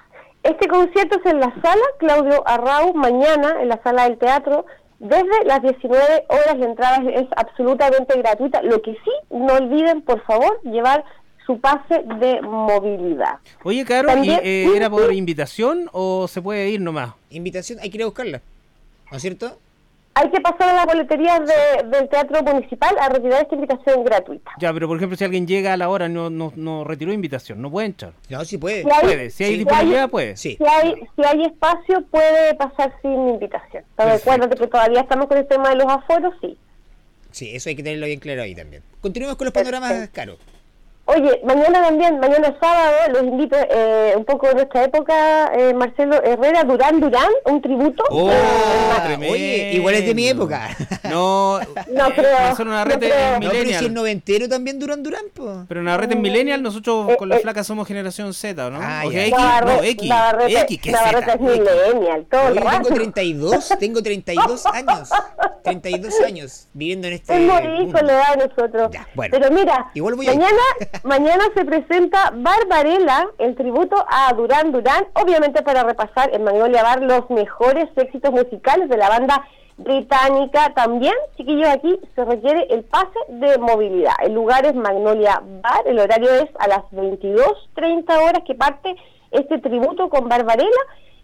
[0.45, 4.66] Este concierto es en la sala Claudio Arrau, mañana en la sala del teatro,
[4.99, 6.59] desde las 19 horas.
[6.59, 8.62] La entrada es, es absolutamente gratuita.
[8.62, 11.05] Lo que sí, no olviden, por favor, llevar
[11.47, 13.36] su pase de movilidad.
[13.64, 17.12] Oye, Caro, También- ¿y, eh, ¿era por invitación o se puede ir nomás?
[17.30, 18.40] Invitación, hay que ir a buscarla.
[19.11, 19.59] ¿No es cierto?
[20.17, 24.53] Hay que pasar a la boletería de- del Teatro Municipal a retirar esta invitación gratuita.
[24.61, 27.12] Ya, pero por ejemplo, si alguien llega a la hora y no, no, no retiró
[27.12, 28.12] invitación, no puede entrar.
[28.29, 28.85] No, sí puede.
[28.85, 29.57] Si hay- Puede, si hay Sí.
[29.59, 30.37] disponibilidad, puede.
[30.37, 30.57] Sí.
[30.57, 33.83] Si hay, si hay espacio, puede pasar sin invitación.
[33.97, 36.57] Pero recuérdate que todavía estamos con el tema de los aforos, sí.
[37.33, 38.85] Sí, eso hay que tenerlo bien claro ahí también.
[39.01, 40.39] Continuemos con los panoramas, Perfecto.
[41.07, 46.23] Oye, mañana también, mañana sábado, los invito eh, un poco de nuestra época, eh, Marcelo
[46.25, 48.03] Herrera, Durán Durán, un tributo.
[48.11, 48.31] ¡Oh,
[49.05, 49.35] tremendo!
[49.35, 50.71] Oye, igual es de mi época.
[51.11, 51.61] No,
[51.93, 53.35] No creo, Marcelo Navarrete no creo.
[53.35, 55.67] es No, pero si es noventero también Durán Durán, po.
[55.69, 57.41] Pero Navarrete es millennial, nosotros Eh, con la eh.
[57.41, 58.79] flaca somos generación Z, ¿no?
[58.81, 59.19] Ah, O ya.
[59.19, 61.35] sea, X, no, X, Navarrete, X, ¿qué Navarrete Z?
[61.35, 62.83] es millennial, todo el Oye, yo rato.
[62.85, 65.11] tengo 32, tengo 32 años.
[65.65, 67.99] 32 años viviendo en este Es mundo.
[67.99, 68.91] con la edad de nosotros.
[68.91, 69.37] Ya, bueno.
[69.39, 70.41] Pero mira, Igual voy a ir.
[71.03, 77.03] mañana, se presenta Barbarella, el tributo a Durán Durán, obviamente para repasar en Magnolia Bar
[77.03, 79.45] los mejores éxitos musicales de la banda
[79.76, 80.72] británica.
[80.74, 84.14] También, chiquillos, aquí se requiere el pase de movilidad.
[84.22, 88.95] El lugar es Magnolia Bar, el horario es a las 22.30 horas que parte
[89.32, 90.70] este tributo con Barbarella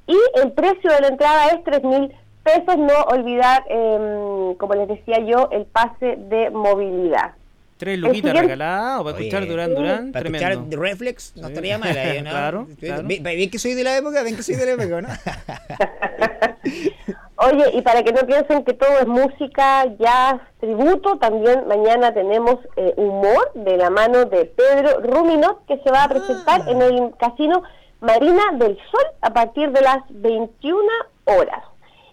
[0.07, 2.13] y el precio de la entrada es 3.000
[2.43, 2.77] pesos.
[2.77, 7.35] No olvidar, em, como les decía yo, el pase de movilidad.
[7.81, 10.49] Tres luquitas regaladas para Oye, escuchar Durán Durán, Para tremendo.
[10.61, 11.49] escuchar Reflex no Sí.
[11.49, 12.31] estaría mal ahí, ¿no?
[12.31, 13.03] Claro, claro.
[13.07, 15.09] Ven, ven que soy de la época, ven que soy de la época, ¿no?
[17.37, 22.57] Oye, y para que no piensen que todo es música, jazz, tributo, también mañana tenemos
[22.77, 27.13] eh, humor de la mano de Pedro Ruminot, que se va a presentar en el
[27.19, 27.63] Casino
[28.01, 30.79] Marina del Sol a partir de las 21
[31.25, 31.65] horas.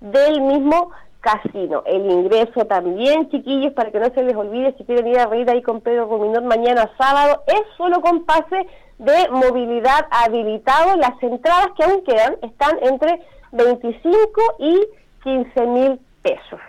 [0.00, 0.90] del mismo
[1.20, 1.84] casino.
[1.86, 5.48] El ingreso también, chiquillos, para que no se les olvide, si quieren ir a reír
[5.48, 8.66] ahí con Pedro Ruminot mañana sábado, es solo con pase
[9.00, 10.96] de movilidad habilitado.
[10.96, 13.20] Las entradas que aún quedan están entre
[13.52, 14.86] 25 y
[15.24, 16.60] 15 mil pesos.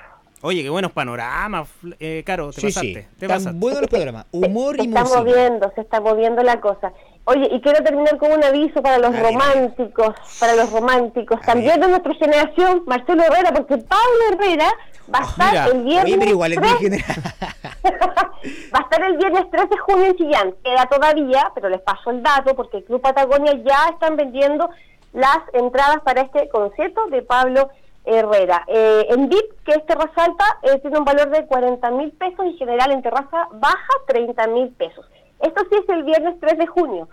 [0.44, 1.70] Oye, qué buenos panoramas,
[2.00, 3.08] eh, Caro, te sí, pasaste.
[3.20, 3.28] Sí.
[3.28, 6.92] Tan buenos los panoramas, humor se y está moviendo, se está moviendo la cosa.
[7.26, 11.88] Oye, y quiero terminar con un aviso para los románticos, para los románticos, también de
[11.88, 14.72] nuestra generación, Marcelo Herrera, porque Pablo Herrera
[15.14, 16.18] va a ah, estar el viernes.
[16.18, 17.06] pero igual 3...
[18.74, 20.56] va a estar el viernes 13 de junio en Chillán.
[20.64, 24.70] Queda todavía, pero les paso el dato porque el Club Patagonia ya están vendiendo
[25.14, 27.70] las entradas para este concierto de Pablo
[28.06, 28.64] Herrera.
[28.68, 32.46] Eh, en VIP, que es terraza alta, eh, tiene un valor de 40 mil pesos
[32.48, 35.06] y general en terraza baja 30 mil pesos.
[35.42, 37.10] Esto sí es el viernes 3 de junio.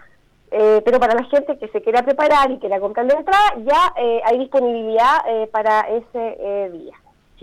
[0.50, 3.94] Eh, pero para la gente que se quiera preparar y quiera comprar la entrada, ya
[4.24, 5.18] hay disponibilidad
[5.50, 6.94] para ese día.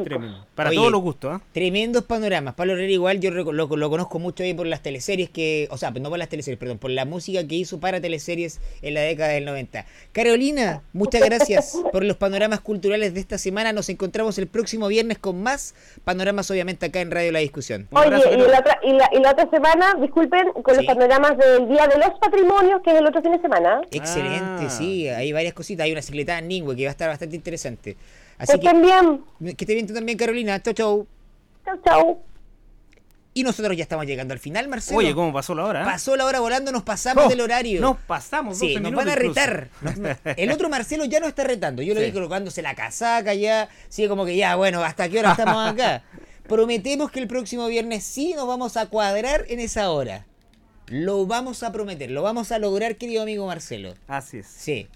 [0.04, 0.46] Tremendo.
[0.56, 1.40] Para todos los gustos.
[1.40, 1.44] ¿eh?
[1.54, 2.56] Tremendos panoramas.
[2.56, 5.68] Pablo Herrera igual yo lo, lo, conozco mucho ahí por las teleseries que...
[5.72, 8.94] O sea, no por las teleseries, perdón, por la música que hizo para teleseries en
[8.94, 9.86] la década del 90.
[10.12, 13.74] Carolina, muchas gracias por los panoramas culturales de esta semana.
[13.74, 17.88] Nos encontramos el próximo viernes con más panoramas, obviamente, acá en Radio La Discusión.
[17.92, 21.98] Oye, y, la otra, y, la, otra semana, disculpen, con los panoramas del Día de
[21.98, 23.82] los Patrimonios, que es el otro fin de semana.
[23.92, 24.70] Excelente, ah.
[24.70, 25.08] sí.
[25.08, 25.86] Hay varias cositas.
[25.86, 27.98] Hay una secretaria Ningüe que va a estar bastante interesante.
[28.38, 29.24] Así que, bien.
[29.40, 30.62] Que esté bien tú también, Carolina.
[30.62, 31.08] Chau, chau.
[31.64, 32.24] Chau, chau.
[33.38, 35.00] Y nosotros ya estamos llegando al final, Marcelo.
[35.00, 35.82] Oye, ¿cómo pasó la hora?
[35.82, 35.86] Eh?
[35.86, 37.82] Pasó la hora volando, nos pasamos del horario.
[37.82, 39.68] Nos pasamos, Sí, nos van a retar.
[40.38, 41.82] el otro Marcelo ya no está retando.
[41.82, 43.68] Yo lo vi colocándose la casaca ya.
[43.90, 46.02] Sigue como que ya, bueno, ¿hasta qué hora estamos acá?
[46.48, 50.26] Prometemos que el próximo viernes sí nos vamos a cuadrar en esa hora.
[50.88, 53.96] Lo vamos a prometer, lo vamos a lograr, querido amigo Marcelo.
[54.08, 54.48] Así es.
[54.48, 54.88] Sí.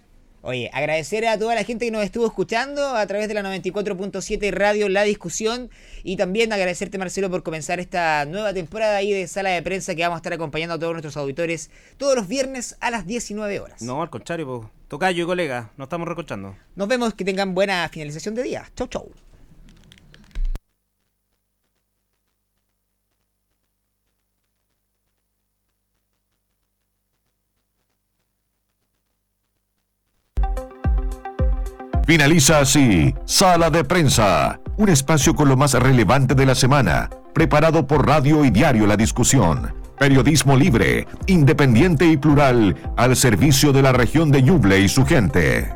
[0.41, 4.51] Oye, agradecer a toda la gente que nos estuvo escuchando a través de la 94.7
[4.51, 5.69] Radio La Discusión
[6.01, 10.01] y también agradecerte Marcelo por comenzar esta nueva temporada ahí de sala de prensa que
[10.03, 13.81] vamos a estar acompañando a todos nuestros auditores todos los viernes a las 19 horas.
[13.81, 16.55] No, al contrario, pues, tocayo y colega, nos estamos recochando.
[16.75, 18.71] Nos vemos, que tengan buena finalización de día.
[18.77, 19.11] Chau, chau.
[32.09, 37.85] Finaliza así Sala de Prensa, un espacio con lo más relevante de la semana, preparado
[37.85, 39.71] por Radio y Diario La Discusión.
[39.99, 45.71] Periodismo libre, independiente y plural al servicio de la región de Ñuble y su gente.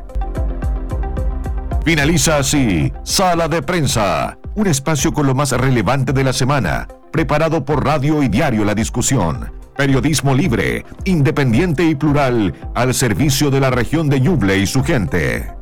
[1.84, 7.64] Finaliza así Sala de Prensa, un espacio con lo más relevante de la semana, preparado
[7.64, 9.52] por Radio y Diario La Discusión.
[9.76, 15.54] Periodismo libre, independiente y plural al servicio de la región de Ñuble y su gente.